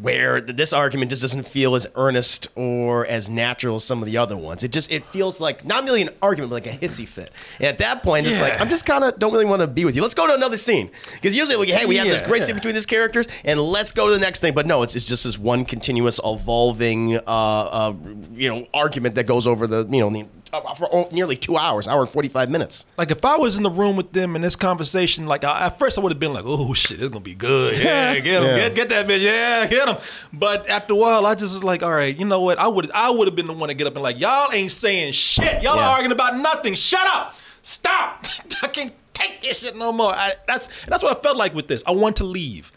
where 0.00 0.40
this 0.40 0.72
argument 0.72 1.10
just 1.10 1.22
doesn't 1.22 1.46
feel 1.46 1.74
as 1.74 1.86
earnest 1.94 2.48
or 2.56 3.06
as 3.06 3.30
natural 3.30 3.76
as 3.76 3.84
some 3.84 4.02
of 4.02 4.06
the 4.06 4.16
other 4.16 4.36
ones. 4.36 4.64
It 4.64 4.72
just 4.72 4.90
it 4.90 5.04
feels 5.04 5.40
like 5.40 5.64
not 5.64 5.84
really 5.84 6.02
an 6.02 6.10
argument, 6.20 6.50
but 6.50 6.64
like 6.64 6.74
a 6.74 6.76
hissy 6.84 7.06
fit. 7.06 7.30
And 7.58 7.68
at 7.68 7.78
that 7.78 8.02
point, 8.02 8.26
it's 8.26 8.40
like 8.40 8.60
I'm 8.60 8.68
just 8.68 8.86
kind 8.86 9.04
of 9.04 9.18
don't 9.18 9.32
really 9.32 9.44
want 9.44 9.60
to 9.60 9.66
be 9.66 9.84
with 9.84 9.94
you. 9.94 10.02
Let's 10.02 10.14
go 10.14 10.26
to 10.26 10.34
another 10.34 10.56
scene 10.56 10.90
because 11.12 11.36
usually 11.36 11.56
we 11.58 11.72
hey 11.72 11.86
we 11.86 11.96
have 11.96 12.06
this 12.06 12.22
great 12.22 12.40
yeah. 12.40 12.46
scene 12.46 12.54
between 12.56 12.74
these 12.74 12.86
characters 12.86 13.26
and 13.44 13.60
let's 13.60 13.92
go 13.92 14.06
to 14.06 14.12
the 14.12 14.18
next 14.18 14.40
thing. 14.40 14.54
But 14.54 14.66
no, 14.66 14.82
it's, 14.82 14.96
it's 14.96 15.08
just 15.08 15.24
this 15.24 15.38
one 15.38 15.64
continuous 15.64 16.20
evolving 16.24 17.16
uh, 17.16 17.20
uh, 17.26 17.94
you 18.34 18.48
know 18.48 18.66
argument 18.74 19.14
that 19.14 19.24
goes 19.24 19.46
over 19.46 19.66
the 19.66 19.86
you 19.90 20.00
know 20.00 20.10
the, 20.10 20.26
Uh, 20.54 20.74
for 20.74 20.88
oh, 20.92 21.08
nearly 21.10 21.36
two 21.36 21.56
hours, 21.56 21.88
hour 21.88 22.00
and 22.02 22.08
forty 22.08 22.28
five 22.28 22.48
minutes. 22.48 22.86
Like 22.96 23.10
if 23.10 23.24
I 23.24 23.36
was 23.36 23.56
in 23.56 23.62
the 23.62 23.70
room 23.70 23.96
with 23.96 24.12
them 24.12 24.36
in 24.36 24.42
this 24.42 24.54
conversation, 24.56 25.26
like 25.26 25.42
I, 25.44 25.66
at 25.66 25.78
first 25.78 25.98
I 25.98 26.00
would 26.02 26.12
have 26.12 26.20
been 26.20 26.32
like, 26.32 26.44
"Oh 26.46 26.72
shit, 26.74 27.00
it's 27.00 27.08
gonna 27.10 27.20
be 27.20 27.34
good. 27.34 27.76
Yeah, 27.84 28.14
get 28.20 28.42
him, 28.42 28.48
Yeah. 28.50 28.56
get, 28.68 28.74
get 28.74 28.88
that 28.90 29.06
bitch. 29.08 29.20
Yeah, 29.22 29.66
get 29.66 29.88
him." 29.88 29.96
But 30.32 30.68
after 30.68 30.92
a 30.92 30.96
while, 30.96 31.26
I 31.26 31.34
just 31.34 31.54
was 31.54 31.64
like, 31.64 31.82
"All 31.82 31.92
right, 31.92 32.16
you 32.16 32.24
know 32.24 32.40
what? 32.40 32.58
I 32.58 32.68
would 32.68 32.90
I 32.92 33.10
would 33.10 33.26
have 33.28 33.34
been 33.34 33.46
the 33.48 33.52
one 33.52 33.68
to 33.68 33.74
get 33.74 33.86
up 33.86 33.94
and 33.94 34.02
like, 34.02 34.18
y'all 34.20 34.52
ain't 34.52 34.70
saying 34.72 35.12
shit. 35.12 35.62
Y'all 35.62 35.76
Yeah. 35.76 35.82
are 35.86 35.90
arguing 35.96 36.12
about 36.12 36.36
nothing. 36.36 36.74
Shut 36.74 37.06
up. 37.08 37.34
Stop. 37.62 38.26
I 38.62 38.68
can't 38.68 38.92
take 39.12 39.40
this 39.40 39.60
shit 39.60 39.76
no 39.76 39.90
more." 39.92 40.12
I, 40.12 40.34
that's 40.46 40.68
that's 40.86 41.02
what 41.02 41.16
I 41.16 41.20
felt 41.20 41.36
like 41.36 41.54
with 41.54 41.66
this. 41.68 41.82
I 41.86 41.92
want 41.92 42.16
to 42.16 42.24
leave, 42.24 42.70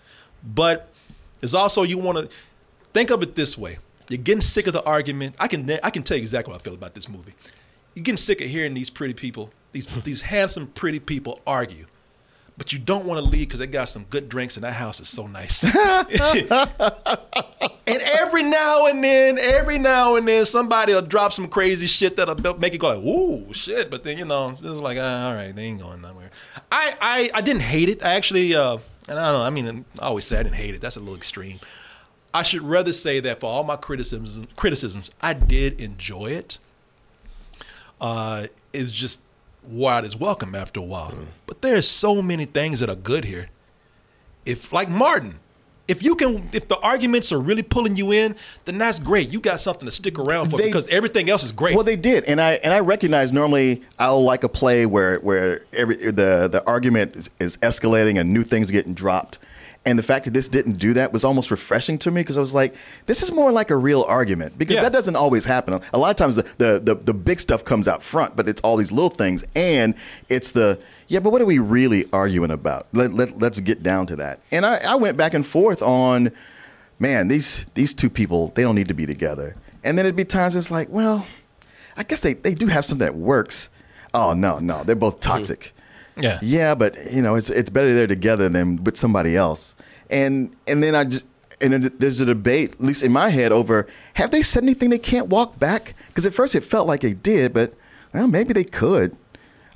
but 0.44 0.90
it's 1.42 1.54
also 1.54 1.84
you 1.84 1.98
want 1.98 2.18
to 2.18 2.30
think 2.94 3.12
of 3.12 3.22
it 3.22 3.36
this 3.36 3.58
way. 3.58 3.78
You're 4.10 4.18
getting 4.20 4.40
sick 4.42 4.68
of 4.68 4.74
the 4.74 4.84
argument. 4.86 5.36
I 5.38 5.48
can 5.50 5.70
I 5.84 5.90
can 5.90 6.02
tell 6.04 6.16
you 6.18 6.24
exactly 6.24 6.52
what 6.54 6.62
I 6.62 6.64
feel 6.64 6.74
about 6.74 6.96
this 6.96 7.10
movie. 7.10 7.34
You're 7.98 8.04
getting 8.04 8.18
sick 8.18 8.42
of 8.42 8.50
hearing 8.52 8.76
these 8.76 8.92
pretty 8.92 9.16
people, 9.16 9.50
these 9.72 9.88
these 10.04 10.22
handsome, 10.22 10.68
pretty 10.68 11.00
people 11.00 11.42
argue. 11.48 11.88
But 12.56 12.72
you 12.72 12.78
don't 12.78 13.06
want 13.06 13.18
to 13.18 13.28
leave 13.28 13.48
because 13.48 13.58
they 13.58 13.66
got 13.66 13.90
some 13.90 14.04
good 14.04 14.30
drinks 14.30 14.56
and 14.56 14.64
that 14.64 14.74
house 14.74 15.00
is 15.00 15.10
so 15.10 15.26
nice. 15.26 15.64
and 15.64 15.74
every 17.88 18.44
now 18.44 18.86
and 18.86 19.04
then, 19.04 19.40
every 19.40 19.80
now 19.80 20.16
and 20.16 20.28
then, 20.28 20.46
somebody 20.46 20.94
will 20.94 21.02
drop 21.02 21.34
some 21.34 21.48
crazy 21.48 21.88
shit 21.88 22.18
that'll 22.18 22.60
make 22.60 22.76
it 22.76 22.78
go 22.78 22.90
like, 22.90 23.04
"Ooh, 23.04 23.52
shit!" 23.52 23.90
But 23.90 24.04
then 24.04 24.20
you 24.20 24.26
know, 24.26 24.52
it's 24.52 24.62
like, 24.62 25.00
ah, 25.02 25.30
all 25.30 25.34
right, 25.34 25.56
they 25.56 25.64
ain't 25.64 25.82
going 25.82 26.00
nowhere. 26.00 26.30
I, 26.72 26.96
I 27.02 27.32
I 27.34 27.42
didn't 27.42 27.64
hate 27.64 27.90
it. 27.90 28.04
I 28.04 28.14
actually, 28.14 28.54
uh, 28.54 28.78
and 29.10 29.18
I 29.18 29.32
don't 29.32 29.40
know. 29.40 29.46
I 29.46 29.50
mean, 29.50 29.86
I 29.98 30.06
always 30.06 30.26
say 30.26 30.38
I 30.38 30.44
didn't 30.44 30.58
hate 30.58 30.76
it. 30.76 30.82
That's 30.82 30.98
a 30.98 31.00
little 31.00 31.16
extreme. 31.16 31.60
I 32.32 32.44
should 32.44 32.62
rather 32.62 32.94
say 32.94 33.20
that 33.22 33.40
for 33.40 33.48
all 33.48 33.64
my 33.64 33.76
criticisms, 33.76 34.40
criticisms, 34.56 35.10
I 35.20 35.34
did 35.34 35.82
enjoy 35.82 36.28
it. 36.28 36.60
Uh, 38.00 38.48
it's 38.74 38.92
just 38.92 39.22
out 39.86 40.06
its 40.06 40.16
welcome 40.16 40.56
after 40.56 40.80
a 40.80 40.84
while. 40.84 41.14
But 41.46 41.62
there's 41.62 41.88
so 41.88 42.22
many 42.22 42.46
things 42.46 42.80
that 42.80 42.90
are 42.90 42.96
good 42.96 43.26
here. 43.26 43.50
If 44.46 44.72
like 44.72 44.90
Martin, 44.90 45.40
if 45.88 46.04
you 46.04 46.16
can, 46.16 46.50
if 46.54 46.68
the 46.68 46.78
arguments 46.80 47.32
are 47.32 47.40
really 47.40 47.64
pulling 47.64 47.96
you 47.96 48.12
in, 48.12 48.36
then 48.66 48.78
that's 48.78 49.00
great. 49.00 49.30
You 49.30 49.40
got 49.40 49.60
something 49.60 49.86
to 49.86 49.92
stick 49.92 50.20
around 50.20 50.50
for 50.50 50.58
They- 50.58 50.66
because 50.66 50.88
everything 50.88 51.30
else 51.30 51.44
is 51.44 51.52
great. 51.52 51.76
Well, 51.76 51.84
they 51.84 51.96
did, 51.96 52.24
and 52.26 52.40
I 52.42 52.54
and 52.56 52.74
I 52.74 52.80
recognize 52.80 53.32
normally 53.34 53.84
I'll 54.00 54.24
like 54.24 54.44
a 54.44 54.50
play 54.50 54.86
where 54.86 55.20
where 55.20 55.66
every 55.74 55.96
the 55.96 56.48
the 56.52 56.64
argument 56.68 57.16
is, 57.16 57.30
is 57.40 57.58
escalating 57.58 58.20
and 58.20 58.34
new 58.34 58.44
things 58.44 58.70
getting 58.72 58.94
dropped, 58.94 59.40
and 59.88 59.98
the 59.98 60.04
fact 60.04 60.26
that 60.26 60.34
this 60.34 60.50
didn't 60.50 60.74
do 60.74 60.94
that 60.94 61.14
was 61.14 61.24
almost 61.24 61.50
refreshing 61.50 61.98
to 62.00 62.12
me 62.12 62.22
because 62.22 62.38
I 62.38 62.42
was 62.42 62.54
like, 62.54 62.76
this 63.06 63.24
is 63.24 63.32
more 63.32 63.52
like 63.52 63.72
a 63.72 63.76
real 63.76 64.04
argument 64.08 64.58
because 64.58 64.76
Yeah. 64.76 64.82
that 64.84 64.94
doesn't 64.94 65.16
always 65.16 65.46
happen. 65.46 65.80
A 65.94 65.98
lot 65.98 66.10
of 66.10 66.18
times 66.18 66.36
the, 66.36 66.46
the 66.58 66.80
the 66.80 66.96
the 66.96 67.14
big 67.14 67.40
stuff 67.40 67.64
comes 67.64 67.88
out 67.88 68.04
front, 68.04 68.36
but 68.36 68.48
it's 68.50 68.62
all 68.62 68.78
these 68.78 68.92
little 68.92 69.10
things, 69.10 69.46
and 69.56 69.96
it's 70.30 70.52
the 70.52 70.78
yeah, 71.08 71.20
but 71.20 71.32
what 71.32 71.42
are 71.42 71.46
we 71.46 71.60
really 71.60 72.06
arguing 72.12 72.52
about? 72.52 72.88
Let, 72.92 73.14
let 73.14 73.40
let's 73.40 73.60
get 73.62 73.82
down 73.82 74.06
to 74.08 74.18
that. 74.18 74.42
And 74.52 74.66
I, 74.66 74.80
I 74.86 74.96
went 74.96 75.18
back 75.18 75.34
and 75.34 75.46
forth 75.46 75.82
on 75.82 76.32
man, 77.00 77.28
these 77.28 77.66
these 77.74 77.94
two 77.94 78.10
people, 78.10 78.50
they 78.56 78.64
don't 78.64 78.76
need 78.76 78.90
to 78.90 78.94
be 78.94 79.06
together. 79.06 79.56
And 79.84 79.98
then 79.98 80.06
it'd 80.06 80.16
be 80.16 80.26
times 80.26 80.56
it's 80.56 80.72
like, 80.72 80.90
well, 80.90 81.26
I 81.96 82.04
guess 82.04 82.22
they, 82.22 82.34
they 82.34 82.54
do 82.54 82.68
have 82.68 82.84
something 82.84 83.06
that 83.06 83.16
works. 83.16 83.70
Oh 84.14 84.34
no, 84.34 84.60
no, 84.60 84.84
they're 84.84 84.96
both 84.96 85.22
mm-hmm. 85.22 85.32
toxic. 85.32 85.74
yeah, 86.18 86.40
Yeah, 86.42 86.76
but 86.76 87.12
you 87.12 87.22
know, 87.22 87.36
it's 87.36 87.50
it's 87.50 87.70
better 87.70 87.94
they're 87.94 88.08
together 88.08 88.50
than 88.50 88.84
with 88.84 88.98
somebody 88.98 89.38
else. 89.38 89.76
And 90.10 90.56
and 90.68 90.82
then 90.82 90.96
I 90.96 91.04
just 91.04 91.26
and 91.60 91.84
there's 91.84 92.20
a 92.20 92.26
debate, 92.26 92.74
at 92.74 92.82
least 92.82 93.04
in 93.04 93.12
my 93.12 93.30
head, 93.30 93.52
over 93.52 93.88
have 94.14 94.32
they 94.32 94.42
said 94.42 94.64
anything 94.64 94.90
they 94.90 95.00
can't 95.00 95.28
walk 95.28 95.58
back? 95.60 95.96
Because 96.08 96.26
at 96.26 96.34
first 96.34 96.56
it 96.56 96.64
felt 96.64 96.88
like 96.88 97.02
they 97.02 97.14
did, 97.14 97.54
but 97.54 97.74
well, 98.14 98.28
maybe 98.28 98.54
they 98.54 98.64
could. 98.64 99.18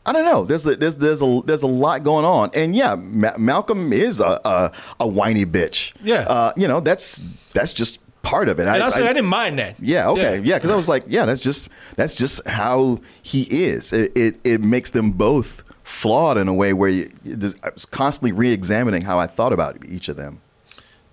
I 0.06 0.14
don't 0.14 0.26
know. 0.26 0.46
There's 0.46 0.66
a, 0.66 0.76
there's 0.76 0.98
there's 0.98 1.22
a 1.22 1.42
there's 1.46 1.64
a 1.64 1.68
lot 1.68 2.04
going 2.04 2.26
on, 2.26 2.50
and 2.56 2.76
yeah, 2.76 2.96
Ma- 2.96 3.38
Malcolm 3.38 3.94
is 3.94 4.20
a, 4.20 4.40
a 4.44 4.72
a 5.00 5.08
whiny 5.08 5.46
bitch. 5.46 5.94
Yeah. 6.02 6.22
uh, 6.22 6.54
you 6.58 6.68
know 6.68 6.80
that's 6.80 7.22
that's 7.54 7.74
just 7.74 8.00
part 8.24 8.50
of 8.50 8.60
it. 8.60 8.68
and 8.68 8.84
I, 8.84 8.90
said 8.90 9.04
I, 9.04 9.14
didn't 9.14 9.30
mind 9.30 9.60
that. 9.60 9.76
yeah, 9.80 10.10
okay, 10.10 10.40
yeah, 10.44 10.58
because 10.58 10.72
I 10.72 10.76
was 10.76 10.90
like, 10.90 11.04
yeah, 11.08 11.26
that's 11.26 11.42
just 11.42 11.70
that's 11.98 12.16
just 12.16 12.48
how 12.48 13.00
he 13.22 13.44
is. 13.44 13.94
It, 13.94 14.12
it 14.16 14.40
it 14.44 14.62
makes 14.62 14.92
them 14.92 15.12
both 15.12 15.64
flawed 15.92 16.38
in 16.38 16.48
a 16.48 16.54
way 16.54 16.74
where 16.74 16.90
you, 16.90 17.12
I 17.64 17.70
was 17.70 17.86
constantly 17.86 18.32
re-examining 18.32 19.04
how 19.04 19.20
I 19.20 19.28
thought 19.28 19.54
about 19.54 19.78
each 19.88 20.10
of 20.10 20.16
them. 20.16 20.42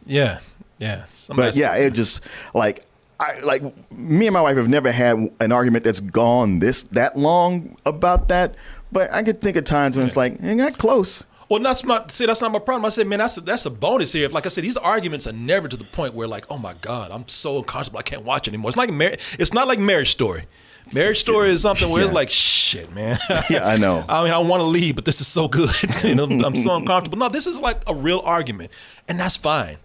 yeah, 0.07 0.41
yeah. 0.79 1.05
Somebody 1.15 1.49
But 1.49 1.57
yeah, 1.57 1.75
it 1.75 1.93
just 1.93 2.23
like 2.55 2.85
I 3.21 3.41
like 3.41 3.63
me 3.91 4.29
and 4.29 4.35
my 4.35 4.41
wife 4.41 4.57
have 4.57 4.69
never 4.69 4.93
had 4.93 5.31
an 5.41 5.53
argument 5.53 5.85
that's 5.85 6.01
gone 6.01 6.61
this 6.61 6.85
that 6.85 7.17
long 7.17 7.77
about 7.85 8.29
that. 8.29 8.55
But 8.91 9.13
I 9.13 9.23
could 9.23 9.41
think 9.41 9.57
of 9.57 9.65
times 9.65 9.97
when 9.97 10.07
it's 10.07 10.17
like 10.17 10.41
it 10.41 10.57
got 10.57 10.79
close. 10.79 11.25
Well, 11.49 11.61
that's 11.61 11.83
my 11.83 12.05
see. 12.09 12.27
That's 12.27 12.41
not 12.41 12.53
my 12.53 12.59
problem. 12.59 12.85
I 12.85 12.91
said, 12.91 13.07
man, 13.07 13.19
that's 13.19 13.37
a, 13.37 13.41
that's 13.41 13.67
a 13.67 13.71
bonus 13.71 14.13
here. 14.13 14.27
If, 14.27 14.33
like 14.33 14.47
I 14.47 14.51
said, 14.51 14.65
these 14.65 14.77
arguments 14.77 15.27
are 15.27 15.33
never 15.33 15.67
to 15.67 15.77
the 15.77 15.85
point 15.85 16.15
where, 16.15 16.29
like, 16.29 16.47
oh 16.51 16.59
my 16.59 16.75
god, 16.75 17.11
I'm 17.11 17.27
so 17.27 17.59
uncomfortable, 17.59 17.99
I 17.99 18.03
can't 18.03 18.23
watch 18.23 18.49
anymore. 18.49 18.69
It's 18.69 18.77
like 18.77 18.93
mar- 18.93 19.17
It's 19.39 19.53
not 19.53 19.67
like 19.67 19.79
Marriage 19.79 20.11
Story. 20.11 20.45
Marriage 20.93 21.21
Story 21.21 21.51
is 21.51 21.63
something 21.63 21.89
where 21.89 22.03
it's 22.03 22.13
like, 22.13 22.31
shit, 22.31 22.93
man. 22.95 23.19
Yeah, 23.51 23.67
I 23.67 23.77
know. 23.77 24.05
I 24.09 24.25
mean, 24.25 24.33
I 24.33 24.39
want 24.39 24.61
to 24.61 24.65
leave, 24.67 24.95
but 24.97 25.05
this 25.05 25.21
is 25.21 25.27
so 25.27 25.49
good. 25.49 25.71
you 26.05 26.15
know, 26.15 26.25
I'm 26.25 26.57
so 26.57 26.77
uncomfortable. 26.77 27.19
No, 27.19 27.29
this 27.29 27.47
is 27.47 27.59
like 27.61 27.83
a 27.87 27.95
real 27.95 28.21
argument, 28.25 28.71
and 29.09 29.19
that's 29.21 29.37
fine. 29.37 29.77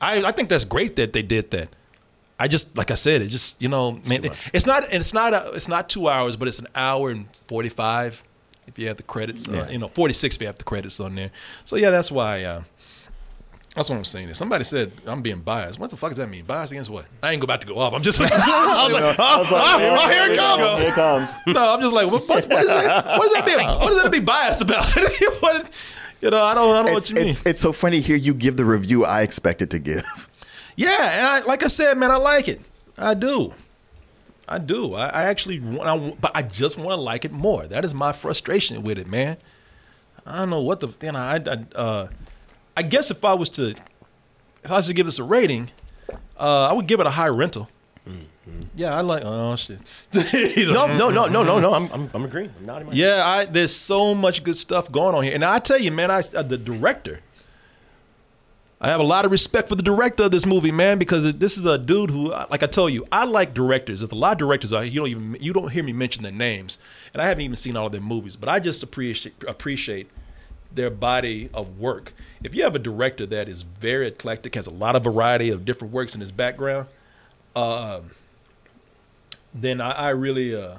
I 0.00 0.22
I 0.22 0.32
think 0.32 0.48
that's 0.48 0.64
great 0.64 0.96
that 0.96 1.12
they 1.12 1.22
did 1.22 1.50
that. 1.52 1.68
I 2.38 2.48
just 2.48 2.76
like 2.76 2.90
I 2.90 2.94
said, 2.94 3.20
it 3.22 3.28
just 3.28 3.60
you 3.60 3.68
know, 3.68 3.92
man, 4.08 4.24
it- 4.24 4.50
it's 4.54 4.66
not 4.66 4.84
and 4.84 5.00
it's 5.02 5.12
not 5.14 5.34
a, 5.34 5.50
it's 5.52 5.68
not 5.68 5.88
two 5.90 6.08
hours, 6.08 6.36
but 6.36 6.48
it's 6.48 6.58
an 6.58 6.68
hour 6.74 7.10
and 7.10 7.26
forty 7.48 7.68
five 7.68 8.22
if 8.66 8.78
you 8.78 8.88
have 8.88 8.96
the 8.96 9.02
credits. 9.02 9.48
Uh, 9.48 9.66
you 9.70 9.78
know, 9.78 9.88
forty 9.88 10.14
six 10.14 10.36
if 10.36 10.40
you 10.40 10.46
have 10.46 10.56
the 10.58 10.64
credits 10.64 11.00
on 11.00 11.14
there. 11.16 11.30
So 11.64 11.76
yeah, 11.76 11.90
that's 11.90 12.10
why. 12.10 12.44
Uh, 12.44 12.62
that's 13.74 13.88
what 13.88 13.96
I'm 13.96 14.04
saying. 14.04 14.34
Somebody 14.34 14.64
said 14.64 14.92
I'm 15.06 15.22
being 15.22 15.40
biased. 15.40 15.78
What 15.78 15.90
the 15.90 15.96
fuck 15.96 16.10
does 16.10 16.18
that 16.18 16.28
mean? 16.28 16.44
Biased 16.44 16.72
against 16.72 16.90
what? 16.90 17.06
I 17.22 17.32
ain't 17.32 17.42
about 17.42 17.60
to 17.60 17.66
go 17.66 17.78
up. 17.78 17.92
I'm 17.92 18.02
just. 18.02 18.20
I 18.22 18.24
was 18.84 18.92
like, 18.92 19.02
oh, 19.02 19.14
oh, 19.18 19.98
oh, 20.00 20.10
here 20.10 20.30
it 20.32 20.36
comes. 20.36 20.80
Here 20.80 20.88
it 20.88 20.94
comes. 20.94 21.30
no, 21.46 21.74
I'm 21.74 21.80
just 21.80 21.92
like, 21.92 22.10
what, 22.10 22.28
what, 22.28 22.44
what 22.48 22.60
is 22.62 22.66
that? 22.66 23.06
What 23.06 23.22
does 23.22 23.32
that 23.32 23.46
mean? 23.46 23.66
What 23.66 23.90
does 23.90 24.02
that 24.02 24.10
be 24.10 24.20
biased 24.20 24.60
about? 24.60 24.92
what, 25.40 25.70
you 26.20 26.30
know, 26.30 26.42
I 26.42 26.54
don't, 26.54 26.74
I 26.74 26.82
don't 26.82 26.86
know 26.86 26.96
It's, 26.96 27.06
what 27.06 27.10
you 27.10 27.16
mean. 27.16 27.28
it's 27.28 27.42
it's 27.46 27.60
so 27.60 27.72
funny 27.72 28.00
to 28.00 28.06
hear 28.06 28.16
you 28.16 28.34
give 28.34 28.56
the 28.56 28.64
review 28.64 29.04
I 29.04 29.22
expected 29.22 29.70
to 29.70 29.78
give. 29.78 30.28
Yeah, 30.76 31.18
and 31.18 31.26
I 31.26 31.40
like 31.40 31.62
I 31.62 31.68
said, 31.68 31.96
man, 31.96 32.10
I 32.10 32.16
like 32.16 32.48
it. 32.48 32.60
I 32.98 33.14
do. 33.14 33.54
I 34.48 34.58
do. 34.58 34.94
I, 34.94 35.08
I 35.08 35.22
actually 35.24 35.60
want, 35.60 35.88
I, 35.88 36.16
but 36.20 36.32
I 36.34 36.42
just 36.42 36.76
want 36.76 36.90
to 36.90 36.96
like 36.96 37.24
it 37.24 37.30
more. 37.30 37.66
That 37.68 37.84
is 37.84 37.94
my 37.94 38.10
frustration 38.10 38.82
with 38.82 38.98
it, 38.98 39.06
man. 39.06 39.36
I 40.26 40.38
don't 40.38 40.50
know 40.50 40.60
what 40.60 40.80
the 40.80 40.88
you 41.00 41.12
know. 41.12 41.18
I, 41.18 41.36
I 41.36 41.78
uh, 41.78 42.08
I 42.76 42.82
guess 42.82 43.10
if 43.10 43.24
I 43.24 43.34
was 43.34 43.48
to, 43.50 43.70
if 44.64 44.70
I 44.70 44.76
was 44.76 44.86
to 44.86 44.94
give 44.94 45.06
this 45.06 45.18
a 45.18 45.24
rating, 45.24 45.70
uh, 46.38 46.68
I 46.70 46.72
would 46.72 46.86
give 46.86 47.00
it 47.00 47.06
a 47.06 47.10
high 47.10 47.28
rental. 47.28 47.68
Yeah, 48.74 48.96
I 48.96 49.00
like. 49.00 49.22
Oh 49.24 49.56
shit. 49.56 49.78
No, 50.12 50.86
no, 50.86 51.10
no, 51.10 51.26
no, 51.26 51.42
no, 51.42 51.60
no. 51.60 51.74
I'm, 51.74 51.90
I'm, 51.92 52.10
I'm 52.14 52.24
agreeing. 52.24 52.50
I'm 52.58 52.66
nodding 52.66 52.88
yeah, 52.92 53.26
I 53.26 53.44
there's 53.44 53.74
so 53.74 54.14
much 54.14 54.42
good 54.42 54.56
stuff 54.56 54.90
going 54.90 55.14
on 55.14 55.24
here, 55.24 55.34
and 55.34 55.44
I 55.44 55.58
tell 55.58 55.78
you, 55.78 55.90
man, 55.90 56.10
I 56.10 56.22
uh, 56.34 56.42
the 56.42 56.58
director. 56.58 57.20
I 58.82 58.88
have 58.88 59.00
a 59.00 59.04
lot 59.04 59.26
of 59.26 59.30
respect 59.30 59.68
for 59.68 59.74
the 59.74 59.82
director 59.82 60.22
of 60.22 60.30
this 60.30 60.46
movie, 60.46 60.72
man, 60.72 60.98
because 60.98 61.34
this 61.34 61.58
is 61.58 61.66
a 61.66 61.76
dude 61.76 62.10
who, 62.10 62.30
like 62.30 62.62
I 62.62 62.66
told 62.66 62.94
you, 62.94 63.06
I 63.12 63.24
like 63.26 63.52
directors. 63.52 64.00
There's 64.00 64.10
a 64.10 64.14
lot 64.14 64.32
of 64.32 64.38
directors 64.38 64.72
out 64.72 64.84
here. 64.84 64.92
You 64.92 65.00
don't 65.00 65.08
even 65.08 65.36
you 65.38 65.52
don't 65.52 65.70
hear 65.70 65.84
me 65.84 65.92
mention 65.92 66.22
their 66.22 66.32
names, 66.32 66.78
and 67.12 67.20
I 67.20 67.26
haven't 67.28 67.42
even 67.42 67.56
seen 67.56 67.76
all 67.76 67.86
of 67.86 67.92
their 67.92 68.00
movies, 68.00 68.36
but 68.36 68.48
I 68.48 68.58
just 68.58 68.82
appreciate 68.82 69.34
appreciate 69.46 70.08
their 70.72 70.90
body 70.90 71.50
of 71.52 71.78
work. 71.78 72.12
If 72.42 72.54
you 72.54 72.62
have 72.62 72.74
a 72.74 72.78
director 72.78 73.26
that 73.26 73.48
is 73.48 73.62
very 73.62 74.08
eclectic, 74.08 74.54
has 74.54 74.66
a 74.66 74.70
lot 74.72 74.96
of 74.96 75.04
variety 75.04 75.50
of 75.50 75.64
different 75.64 75.92
works 75.92 76.14
in 76.14 76.20
his 76.20 76.32
background, 76.32 76.86
um, 77.56 78.12
then 79.52 79.80
I, 79.80 79.90
I 79.90 80.08
really 80.10 80.54
uh, 80.54 80.76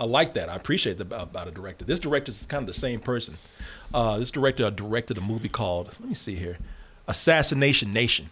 I 0.00 0.04
like 0.04 0.34
that. 0.34 0.48
I 0.48 0.54
appreciate 0.54 0.98
that 0.98 1.12
about, 1.12 1.48
a 1.48 1.50
director. 1.50 1.84
This 1.84 2.00
director 2.00 2.30
is 2.30 2.46
kind 2.46 2.62
of 2.62 2.66
the 2.66 2.80
same 2.80 3.00
person. 3.00 3.36
Uh, 3.92 4.18
this 4.18 4.30
director 4.30 4.70
directed 4.70 5.18
a 5.18 5.20
movie 5.20 5.48
called 5.48 5.96
let 5.98 6.08
me 6.08 6.14
see 6.14 6.36
here, 6.36 6.58
Assassination 7.06 7.92
Nation. 7.92 8.30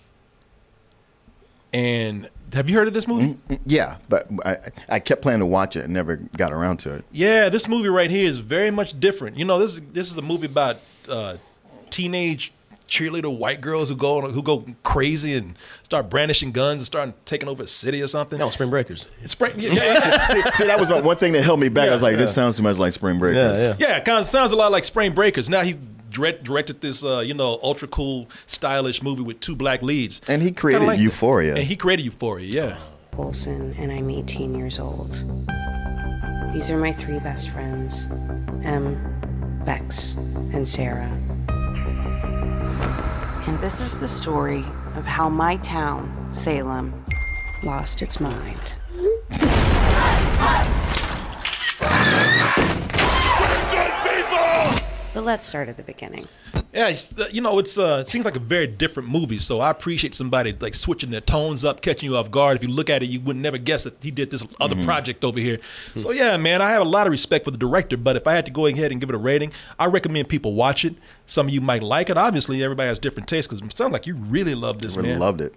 And 1.72 2.30
have 2.52 2.70
you 2.70 2.76
heard 2.76 2.88
of 2.88 2.94
this 2.94 3.08
movie? 3.08 3.38
Yeah, 3.64 3.96
but 4.08 4.28
I, 4.44 4.58
I 4.88 4.98
kept 4.98 5.22
planning 5.22 5.40
to 5.40 5.46
watch 5.46 5.76
it 5.76 5.84
and 5.84 5.92
never 5.92 6.16
got 6.16 6.52
around 6.52 6.78
to 6.78 6.94
it. 6.94 7.04
Yeah, 7.12 7.48
this 7.48 7.68
movie 7.68 7.88
right 7.88 8.10
here 8.10 8.28
is 8.28 8.38
very 8.38 8.70
much 8.70 8.98
different. 8.98 9.36
You 9.36 9.44
know, 9.44 9.58
this 9.58 9.80
this 9.92 10.10
is 10.10 10.16
a 10.16 10.22
movie 10.22 10.46
about 10.46 10.76
uh, 11.08 11.36
teenage 11.90 12.52
cheerleader 12.88 13.36
white 13.36 13.60
girls 13.60 13.88
who 13.88 13.96
go 13.96 14.20
who 14.20 14.42
go 14.42 14.64
crazy 14.84 15.34
and 15.34 15.56
start 15.82 16.08
brandishing 16.08 16.52
guns 16.52 16.82
and 16.82 16.86
start 16.86 17.26
taking 17.26 17.48
over 17.48 17.64
a 17.64 17.66
city 17.66 18.00
or 18.00 18.06
something. 18.06 18.38
No, 18.38 18.48
Spring 18.50 18.70
Breakers. 18.70 19.06
It's 19.20 19.32
spring. 19.32 19.54
Yeah, 19.56 19.72
yeah, 19.72 19.82
yeah. 19.84 20.24
see, 20.26 20.42
see, 20.42 20.66
that 20.66 20.78
was 20.78 20.90
one 20.90 21.16
thing 21.16 21.32
that 21.32 21.42
held 21.42 21.60
me 21.60 21.68
back. 21.68 21.88
I 21.88 21.92
was 21.92 22.02
like, 22.02 22.16
this 22.16 22.34
sounds 22.34 22.56
too 22.56 22.62
much 22.62 22.78
like 22.78 22.92
Spring 22.92 23.18
Breakers. 23.18 23.76
Yeah, 23.78 23.96
it 23.96 24.04
kind 24.04 24.18
of 24.18 24.26
sounds 24.26 24.52
a 24.52 24.56
lot 24.56 24.70
like 24.70 24.84
Spring 24.84 25.12
Breakers. 25.12 25.50
Now 25.50 25.62
he's 25.62 25.76
direct, 26.16 26.44
directed 26.44 26.80
this, 26.80 27.04
uh, 27.04 27.20
you 27.20 27.34
know, 27.34 27.60
ultra 27.62 27.86
cool, 27.86 28.28
stylish 28.46 29.02
movie 29.02 29.22
with 29.22 29.38
two 29.40 29.54
black 29.54 29.82
leads. 29.82 30.20
And 30.26 30.42
he 30.42 30.50
created 30.50 30.78
Kinda 30.78 30.88
like 30.88 30.98
that. 30.98 31.02
Euphoria. 31.02 31.54
And 31.54 31.64
he 31.64 31.76
created 31.76 32.04
Euphoria, 32.04 32.46
yeah. 32.46 32.78
Olson, 33.16 33.74
and 33.78 33.92
I'm 33.92 34.10
18 34.10 34.54
years 34.54 34.78
old. 34.78 35.12
These 36.54 36.70
are 36.70 36.78
my 36.78 36.92
three 36.92 37.18
best 37.18 37.50
friends 37.50 38.08
Em, 38.64 39.62
Bex, 39.64 40.16
and 40.54 40.68
Sarah. 40.68 41.10
And 43.46 43.60
this 43.60 43.80
is 43.80 43.96
the 43.96 44.08
story 44.08 44.64
of 44.96 45.04
how 45.04 45.28
my 45.28 45.56
town, 45.58 46.30
Salem, 46.32 47.04
lost 47.62 48.02
its 48.02 48.20
mind. 48.20 48.72
But 55.16 55.24
let's 55.24 55.46
start 55.46 55.70
at 55.70 55.78
the 55.78 55.82
beginning. 55.82 56.28
Yeah, 56.74 56.88
it's, 56.88 57.18
uh, 57.18 57.26
you 57.32 57.40
know, 57.40 57.58
it's 57.58 57.78
uh, 57.78 58.00
it 58.02 58.08
seems 58.08 58.26
like 58.26 58.36
a 58.36 58.38
very 58.38 58.66
different 58.66 59.08
movie. 59.08 59.38
So 59.38 59.60
I 59.60 59.70
appreciate 59.70 60.14
somebody 60.14 60.54
like 60.60 60.74
switching 60.74 61.10
their 61.10 61.22
tones 61.22 61.64
up, 61.64 61.80
catching 61.80 62.10
you 62.10 62.18
off 62.18 62.30
guard. 62.30 62.58
If 62.58 62.62
you 62.62 62.68
look 62.68 62.90
at 62.90 63.02
it, 63.02 63.06
you 63.08 63.20
would 63.20 63.36
never 63.36 63.56
guess 63.56 63.84
that 63.84 63.94
he 64.02 64.10
did 64.10 64.30
this 64.30 64.44
other 64.60 64.74
Mm-hmm. 64.76 64.84
project 64.84 65.24
over 65.24 65.40
here. 65.40 65.58
So 65.96 66.10
yeah, 66.10 66.36
man, 66.36 66.60
I 66.60 66.68
have 66.72 66.82
a 66.82 66.84
lot 66.84 67.06
of 67.06 67.12
respect 67.12 67.46
for 67.46 67.50
the 67.50 67.56
director. 67.56 67.96
But 67.96 68.16
if 68.16 68.26
I 68.26 68.34
had 68.34 68.44
to 68.44 68.52
go 68.52 68.66
ahead 68.66 68.92
and 68.92 69.00
give 69.00 69.08
it 69.08 69.14
a 69.14 69.18
rating, 69.18 69.52
I 69.78 69.86
recommend 69.86 70.28
people 70.28 70.52
watch 70.52 70.84
it. 70.84 70.96
Some 71.24 71.46
of 71.48 71.54
you 71.54 71.62
might 71.62 71.82
like 71.82 72.10
it. 72.10 72.18
Obviously, 72.18 72.62
everybody 72.62 72.88
has 72.88 72.98
different 72.98 73.26
tastes. 73.26 73.48
Because 73.50 73.66
it 73.66 73.74
sounds 73.74 73.92
like 73.94 74.06
you 74.06 74.16
really 74.16 74.54
love 74.54 74.82
this, 74.82 74.98
Really 74.98 75.08
man. 75.12 75.20
loved 75.20 75.40
it. 75.40 75.54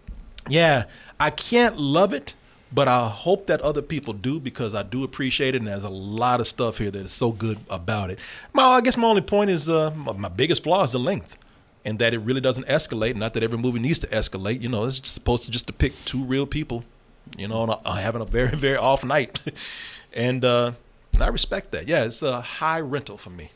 Yeah, 0.48 0.86
I 1.20 1.32
can't 1.32 1.78
love 1.78 2.14
it, 2.14 2.34
but 2.72 2.88
I 2.88 3.10
hope 3.10 3.48
that 3.48 3.62
other 3.62 3.82
people 3.82 4.14
do 4.14 4.40
because 4.40 4.74
I 4.74 4.84
do 4.84 5.04
appreciate 5.04 5.56
it, 5.56 5.60
and 5.60 5.68
there's 5.68 5.84
a 5.84 5.90
lot 5.90 6.40
of 6.40 6.48
stuff 6.48 6.78
here 6.78 6.92
that 6.92 7.06
is 7.06 7.12
so 7.12 7.32
good 7.32 7.60
about 7.70 8.12
it. 8.12 8.20
My, 8.54 8.64
I 8.64 8.82
guess 8.82 8.98
my 8.98 9.08
only 9.08 9.22
point 9.22 9.50
is 9.50 9.68
uh, 9.70 9.92
my, 9.92 10.30
biggest 10.30 10.64
flaw 10.64 10.84
is 10.84 10.92
the 10.92 11.00
length, 11.00 11.38
and 11.84 11.98
that 12.00 12.14
it 12.14 12.20
really 12.20 12.42
doesn't 12.42 12.68
escalate. 12.68 13.16
Not 13.16 13.34
that 13.34 13.44
every 13.44 13.58
movie 13.58 13.80
needs 13.80 14.00
to 14.00 14.08
escalate. 14.08 14.62
You 14.62 14.70
know, 14.70 14.86
it's 14.86 15.10
supposed 15.10 15.46
to 15.46 15.52
just 15.52 15.66
depict 15.66 16.06
two 16.06 16.24
real 16.24 16.46
people, 16.46 16.84
you 17.38 17.48
know, 17.48 17.64
and, 17.64 17.76
uh, 17.84 17.94
having 17.94 18.22
a 18.22 18.26
very 18.26 18.50
very 18.56 18.78
off 18.78 19.04
night, 19.04 19.42
and 20.14 20.46
uh, 20.46 20.74
and 21.14 21.24
I 21.24 21.28
respect 21.28 21.72
that. 21.72 21.88
Yeah, 21.88 22.04
it's 22.04 22.22
a 22.22 22.42
high 22.42 22.80
rental 22.80 23.18
for 23.18 23.32
me. 23.32 23.52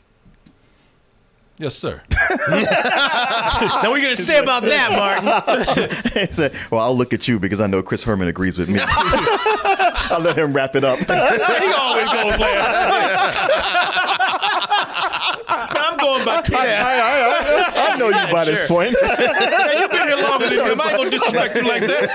Yes, 1.56 1.76
sir. 1.76 2.02
now 2.10 2.36
what 2.48 3.84
are 3.84 3.96
you 3.96 4.02
gonna 4.02 4.16
say 4.16 4.38
about 4.38 4.64
that, 4.64 4.90
Martin? 4.90 6.32
Said, 6.32 6.52
well, 6.70 6.80
I'll 6.80 6.96
look 6.96 7.12
at 7.12 7.28
you 7.28 7.38
because 7.38 7.60
I 7.60 7.68
know 7.68 7.80
Chris 7.80 8.02
Herman 8.02 8.26
agrees 8.26 8.58
with 8.58 8.68
me. 8.68 8.80
I'll 8.82 10.20
let 10.20 10.36
him 10.36 10.52
wrap 10.52 10.74
it 10.74 10.82
up. 10.82 10.98
he 10.98 11.72
always 11.72 12.06
goes 12.06 12.38
last. 12.40 13.44
I'm 15.46 15.96
going 15.98 16.24
by 16.24 16.40
time. 16.42 16.66
I 16.66 17.96
know 17.98 18.08
you 18.08 18.32
by 18.32 18.44
this 18.44 18.66
point. 18.68 18.96
Hey, 19.04 19.78
you've 19.80 19.90
been 19.90 20.08
here 20.08 20.16
longer 20.16 20.48
than 20.48 20.70
him. 20.72 20.80
I 20.80 20.88
ain't 20.88 20.96
gonna 20.96 21.10
disrespect 21.10 21.54
you 21.56 21.62
like 21.62 21.82
that. 21.82 22.10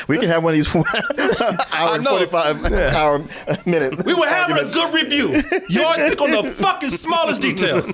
We 0.08 0.18
can 0.18 0.28
have 0.28 0.42
one 0.42 0.54
of 0.54 0.58
these 0.58 0.74
hour 1.72 1.94
and 1.94 2.04
know. 2.04 2.18
45 2.18 2.64
hour 2.94 3.22
minute. 3.66 4.04
We 4.04 4.14
were 4.14 4.26
having 4.26 4.56
a 4.58 4.64
good 4.70 4.92
review. 4.94 5.42
You 5.68 5.84
always 5.84 6.02
pick 6.02 6.20
on 6.20 6.30
the 6.30 6.50
fucking 6.50 6.90
smallest 6.90 7.40
detail. 7.42 7.88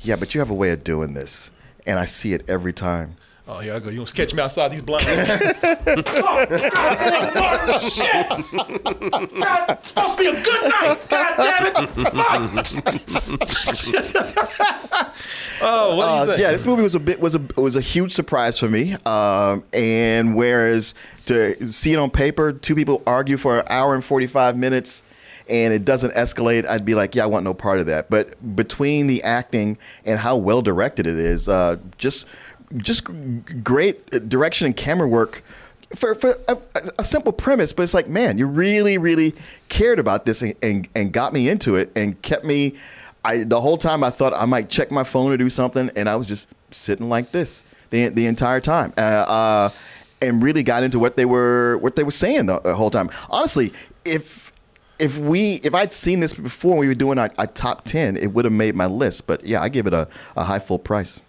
Yeah, 0.00 0.16
but 0.16 0.34
you 0.34 0.40
have 0.40 0.50
a 0.50 0.54
way 0.54 0.70
of 0.70 0.84
doing 0.84 1.14
this, 1.14 1.50
and 1.86 1.98
I 1.98 2.04
see 2.04 2.32
it 2.32 2.48
every 2.48 2.72
time. 2.72 3.16
Oh, 3.48 3.60
here 3.60 3.74
I 3.74 3.78
go. 3.78 3.90
You 3.90 3.98
gonna 3.98 4.10
catch 4.10 4.34
me 4.34 4.42
outside 4.42 4.72
these 4.72 4.82
blinds? 4.82 5.06
oh, 5.08 6.46
God, 6.72 7.34
Martin, 7.34 7.78
shit! 7.78 8.28
God, 9.38 9.70
it's 9.70 9.88
supposed 9.88 10.10
to 10.10 10.16
be 10.18 10.26
a 10.26 10.32
good 10.42 10.62
night. 10.68 10.98
God 11.08 11.36
damn 11.36 11.76
it! 12.58 12.66
Fuck. 12.66 13.46
oh, 15.62 15.96
what 15.96 16.04
do 16.04 16.10
you 16.10 16.16
Uh, 16.22 16.26
think? 16.26 16.40
yeah, 16.40 16.50
this 16.50 16.66
movie 16.66 16.82
was 16.82 16.96
a 16.96 17.00
bit 17.00 17.20
was 17.20 17.36
a 17.36 17.42
was 17.56 17.76
a 17.76 17.80
huge 17.80 18.12
surprise 18.12 18.58
for 18.58 18.68
me. 18.68 18.94
Um, 19.06 19.62
and 19.72 20.34
whereas 20.34 20.94
to 21.26 21.54
see 21.66 21.92
it 21.92 21.98
on 22.00 22.10
paper, 22.10 22.52
two 22.52 22.74
people 22.74 23.00
argue 23.06 23.36
for 23.36 23.60
an 23.60 23.66
hour 23.70 23.94
and 23.94 24.04
forty 24.04 24.26
five 24.26 24.56
minutes, 24.56 25.04
and 25.48 25.72
it 25.72 25.84
doesn't 25.84 26.14
escalate, 26.14 26.66
I'd 26.66 26.84
be 26.84 26.96
like, 26.96 27.14
yeah, 27.14 27.22
I 27.22 27.26
want 27.26 27.44
no 27.44 27.54
part 27.54 27.78
of 27.78 27.86
that. 27.86 28.10
But 28.10 28.56
between 28.56 29.06
the 29.06 29.22
acting 29.22 29.78
and 30.04 30.18
how 30.18 30.36
well 30.36 30.62
directed 30.62 31.06
it 31.06 31.16
is, 31.18 31.48
uh, 31.48 31.76
just 31.96 32.26
just 32.76 33.08
great 33.62 34.28
direction 34.28 34.66
and 34.66 34.76
camera 34.76 35.08
work. 35.08 35.42
For, 35.94 36.16
for 36.16 36.36
a, 36.48 36.58
a 36.98 37.04
simple 37.04 37.32
premise, 37.32 37.72
but 37.72 37.84
it's 37.84 37.94
like, 37.94 38.08
man, 38.08 38.38
you 38.38 38.48
really, 38.48 38.98
really 38.98 39.36
cared 39.68 40.00
about 40.00 40.26
this 40.26 40.42
and, 40.42 40.52
and, 40.60 40.88
and 40.96 41.12
got 41.12 41.32
me 41.32 41.48
into 41.48 41.76
it 41.76 41.92
and 41.94 42.20
kept 42.22 42.44
me 42.44 42.74
I 43.26 43.42
the 43.42 43.60
whole 43.60 43.76
time 43.76 44.04
I 44.04 44.10
thought 44.10 44.32
I 44.32 44.44
might 44.44 44.70
check 44.70 44.90
my 44.92 45.02
phone 45.02 45.32
or 45.32 45.36
do 45.36 45.50
something, 45.50 45.90
and 45.96 46.08
I 46.08 46.14
was 46.14 46.28
just 46.28 46.48
sitting 46.70 47.08
like 47.08 47.32
this 47.32 47.64
the 47.90 48.08
the 48.08 48.26
entire 48.26 48.60
time, 48.60 48.92
uh, 48.96 49.00
uh, 49.00 49.70
and 50.22 50.42
really 50.42 50.62
got 50.62 50.84
into 50.84 51.00
what 51.00 51.16
they 51.16 51.24
were 51.24 51.76
what 51.78 51.96
they 51.96 52.04
were 52.04 52.12
saying 52.12 52.46
the, 52.46 52.60
the 52.60 52.76
whole 52.76 52.90
time. 52.90 53.10
Honestly, 53.28 53.72
if 54.04 54.52
if 55.00 55.18
we 55.18 55.54
if 55.64 55.74
I'd 55.74 55.92
seen 55.92 56.20
this 56.20 56.34
before 56.34 56.76
we 56.76 56.86
were 56.86 56.94
doing 56.94 57.18
our, 57.18 57.32
our 57.36 57.48
top 57.48 57.84
ten, 57.84 58.16
it 58.16 58.28
would 58.28 58.44
have 58.44 58.54
made 58.54 58.76
my 58.76 58.86
list. 58.86 59.26
But 59.26 59.44
yeah, 59.44 59.60
I 59.60 59.68
give 59.70 59.88
it 59.88 59.92
a, 59.92 60.08
a 60.36 60.44
high 60.44 60.60
full 60.60 60.78
price. 60.78 61.20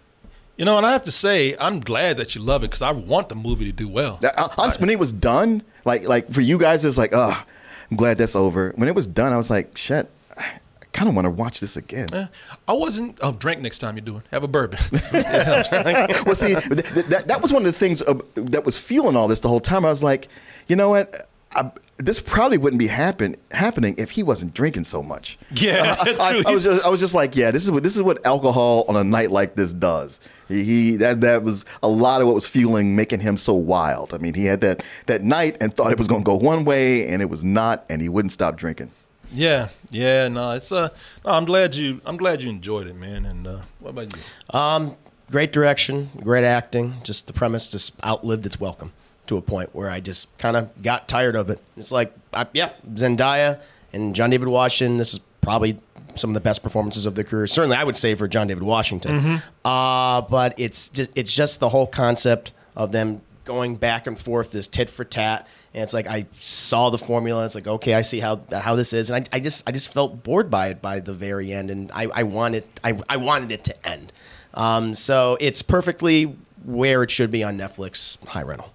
You 0.58 0.64
know, 0.64 0.76
and 0.76 0.84
I 0.84 0.90
have 0.92 1.04
to 1.04 1.12
say, 1.12 1.56
I'm 1.60 1.78
glad 1.78 2.16
that 2.16 2.34
you 2.34 2.40
love 2.42 2.64
it 2.64 2.66
because 2.66 2.82
I 2.82 2.90
want 2.90 3.28
the 3.28 3.36
movie 3.36 3.64
to 3.66 3.72
do 3.72 3.88
well. 3.88 4.18
Uh, 4.22 4.48
Honestly, 4.58 4.80
when 4.82 4.90
it 4.90 4.98
was 4.98 5.12
done, 5.12 5.62
like 5.84 6.06
like 6.06 6.30
for 6.32 6.40
you 6.40 6.58
guys, 6.58 6.84
it 6.84 6.88
was 6.88 6.98
like, 6.98 7.12
oh, 7.14 7.44
I'm 7.90 7.96
glad 7.96 8.18
that's 8.18 8.34
over. 8.34 8.72
When 8.74 8.88
it 8.88 8.94
was 8.94 9.06
done, 9.06 9.32
I 9.32 9.36
was 9.36 9.50
like, 9.50 9.76
shit, 9.76 10.10
I 10.36 10.58
kind 10.92 11.08
of 11.08 11.14
want 11.14 11.26
to 11.26 11.30
watch 11.30 11.60
this 11.60 11.76
again. 11.76 12.12
Eh, 12.12 12.26
I 12.66 12.72
wasn't. 12.72 13.18
Oh, 13.22 13.30
drink 13.30 13.60
next 13.62 13.78
time 13.78 13.96
you're 13.96 14.04
doing. 14.04 14.24
Have 14.32 14.42
a 14.42 14.48
bourbon. 14.48 14.80
well, 15.12 16.34
see, 16.34 16.54
th- 16.56 16.62
th- 16.64 17.06
that, 17.06 17.28
that 17.28 17.40
was 17.40 17.52
one 17.52 17.64
of 17.64 17.72
the 17.72 17.78
things 17.78 18.02
uh, 18.02 18.18
that 18.34 18.64
was 18.64 18.78
fueling 18.78 19.14
all 19.14 19.28
this 19.28 19.38
the 19.40 19.48
whole 19.48 19.60
time. 19.60 19.84
I 19.86 19.90
was 19.90 20.02
like, 20.02 20.26
you 20.66 20.74
know 20.74 20.90
what? 20.90 21.14
I, 21.52 21.70
this 21.98 22.20
probably 22.20 22.58
wouldn't 22.58 22.78
be 22.78 22.86
happen 22.86 23.36
happening 23.50 23.96
if 23.98 24.12
he 24.12 24.22
wasn't 24.22 24.54
drinking 24.54 24.84
so 24.84 25.02
much. 25.02 25.36
Yeah, 25.50 25.94
that's 26.04 26.20
I. 26.20 26.42
I 26.46 26.50
was 26.50 26.64
just, 26.64 26.86
I 26.86 26.88
was 26.88 27.00
just 27.00 27.14
like, 27.14 27.34
yeah, 27.34 27.50
this 27.50 27.64
is 27.64 27.70
what 27.70 27.82
this 27.82 27.96
is 27.96 28.02
what 28.02 28.24
alcohol 28.24 28.84
on 28.88 28.96
a 28.96 29.04
night 29.04 29.30
like 29.30 29.56
this 29.56 29.72
does. 29.72 30.20
He, 30.46 30.64
he 30.64 30.96
that 30.96 31.20
that 31.22 31.42
was 31.42 31.64
a 31.82 31.88
lot 31.88 32.20
of 32.20 32.28
what 32.28 32.34
was 32.34 32.46
fueling, 32.46 32.94
making 32.94 33.20
him 33.20 33.36
so 33.36 33.52
wild. 33.52 34.14
I 34.14 34.18
mean, 34.18 34.34
he 34.34 34.44
had 34.44 34.60
that 34.60 34.84
that 35.06 35.22
night 35.22 35.56
and 35.60 35.74
thought 35.74 35.90
it 35.90 35.98
was 35.98 36.06
going 36.06 36.22
to 36.22 36.24
go 36.24 36.36
one 36.36 36.64
way, 36.64 37.06
and 37.08 37.20
it 37.20 37.28
was 37.28 37.44
not, 37.44 37.84
and 37.90 38.00
he 38.00 38.08
wouldn't 38.08 38.32
stop 38.32 38.56
drinking. 38.56 38.92
Yeah, 39.32 39.68
yeah, 39.90 40.28
no, 40.28 40.52
it's 40.52 40.70
uh, 40.70 40.88
no, 41.24 41.32
I'm 41.32 41.44
glad 41.44 41.74
you, 41.74 42.00
I'm 42.06 42.16
glad 42.16 42.42
you 42.42 42.48
enjoyed 42.48 42.86
it, 42.86 42.94
man. 42.94 43.26
And 43.26 43.46
uh, 43.46 43.58
what 43.80 43.90
about 43.90 44.16
you? 44.16 44.58
Um, 44.58 44.96
great 45.30 45.52
direction, 45.52 46.10
great 46.22 46.44
acting. 46.44 46.94
Just 47.02 47.26
the 47.26 47.32
premise 47.32 47.68
just 47.68 47.92
outlived 48.04 48.46
its 48.46 48.60
welcome 48.60 48.92
to 49.28 49.36
a 49.36 49.42
point 49.42 49.74
where 49.74 49.90
I 49.90 50.00
just 50.00 50.36
kind 50.38 50.56
of 50.56 50.82
got 50.82 51.08
tired 51.08 51.36
of 51.36 51.50
it. 51.50 51.60
It's 51.76 51.92
like, 51.92 52.12
I, 52.32 52.46
yeah, 52.52 52.72
Zendaya 52.94 53.60
and 53.92 54.14
John 54.14 54.30
David 54.30 54.48
Washington. 54.48 54.96
This 54.96 55.14
is 55.14 55.20
probably 55.40 55.78
some 56.14 56.30
of 56.30 56.34
the 56.34 56.40
best 56.40 56.62
performances 56.62 57.06
of 57.06 57.14
their 57.14 57.24
career. 57.24 57.46
Certainly, 57.46 57.76
I 57.76 57.84
would 57.84 57.96
say 57.96 58.14
for 58.14 58.26
John 58.28 58.48
David 58.48 58.62
Washington. 58.62 59.40
Uh, 59.64 60.22
but 60.22 60.58
it's 60.58 60.88
just 60.88 61.10
it's 61.14 61.34
just 61.34 61.60
the 61.60 61.68
whole 61.68 61.86
concept 61.86 62.52
of 62.76 62.92
them 62.92 63.20
going 63.44 63.76
back 63.76 64.06
and 64.06 64.18
forth, 64.18 64.50
this 64.50 64.68
tit 64.68 64.90
for 64.90 65.04
tat. 65.04 65.46
And 65.74 65.82
it's 65.82 65.94
like 65.94 66.06
I 66.06 66.26
saw 66.40 66.90
the 66.90 66.98
formula. 66.98 67.44
It's 67.44 67.54
like 67.54 67.66
okay, 67.66 67.94
I 67.94 68.02
see 68.02 68.20
how 68.20 68.40
how 68.52 68.74
this 68.74 68.92
is, 68.92 69.10
and 69.10 69.28
I, 69.32 69.36
I 69.36 69.40
just 69.40 69.68
I 69.68 69.72
just 69.72 69.92
felt 69.92 70.22
bored 70.22 70.50
by 70.50 70.68
it 70.68 70.82
by 70.82 71.00
the 71.00 71.14
very 71.14 71.52
end, 71.52 71.70
and 71.70 71.92
I, 71.92 72.06
I 72.12 72.22
wanted 72.24 72.64
I, 72.82 72.98
I 73.08 73.18
wanted 73.18 73.52
it 73.52 73.64
to 73.64 73.86
end. 73.88 74.12
Um, 74.54 74.94
so 74.94 75.36
it's 75.40 75.62
perfectly 75.62 76.36
where 76.64 77.02
it 77.02 77.10
should 77.10 77.30
be 77.30 77.44
on 77.44 77.56
Netflix, 77.58 78.22
high 78.26 78.42
rental. 78.42 78.72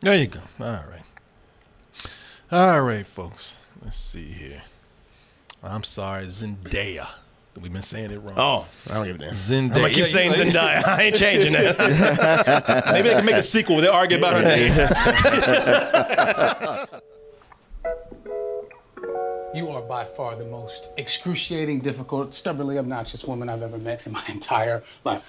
There 0.00 0.14
you 0.14 0.26
go. 0.28 0.40
All 0.60 0.66
right, 0.88 1.02
all 2.52 2.82
right, 2.82 3.06
folks. 3.06 3.54
Let's 3.84 3.98
see 3.98 4.24
here. 4.26 4.62
I'm 5.62 5.82
sorry, 5.82 6.26
Zendaya, 6.26 7.08
We've 7.60 7.72
been 7.72 7.82
saying 7.82 8.12
it 8.12 8.18
wrong. 8.18 8.34
Oh, 8.36 8.66
I 8.88 8.94
don't 8.94 9.06
give 9.06 9.16
a 9.16 9.18
damn. 9.18 9.32
Zendaya. 9.34 9.62
I'm 9.62 9.68
gonna 9.70 9.88
keep 9.88 9.98
Yeah, 9.98 10.04
saying 10.04 10.30
you- 10.34 10.36
Zendaya. 10.36 10.84
I 10.86 11.02
ain't 11.02 11.16
changing 11.16 11.54
it. 11.56 11.76
Maybe 12.92 13.08
they 13.08 13.14
can 13.16 13.24
make 13.24 13.34
a 13.34 13.42
sequel 13.42 13.74
where 13.76 13.82
they 13.82 13.88
argue 13.88 14.18
about 14.18 14.34
her 14.34 14.42
name. 14.44 14.72
You 19.54 19.70
are 19.70 19.80
by 19.82 20.04
far 20.04 20.36
the 20.36 20.44
most 20.44 20.90
excruciating, 20.98 21.80
difficult, 21.80 22.34
stubbornly 22.34 22.78
obnoxious 22.78 23.24
woman 23.24 23.48
I've 23.48 23.62
ever 23.62 23.78
met 23.78 24.06
in 24.06 24.12
my 24.12 24.22
entire 24.28 24.82
life. 25.04 25.24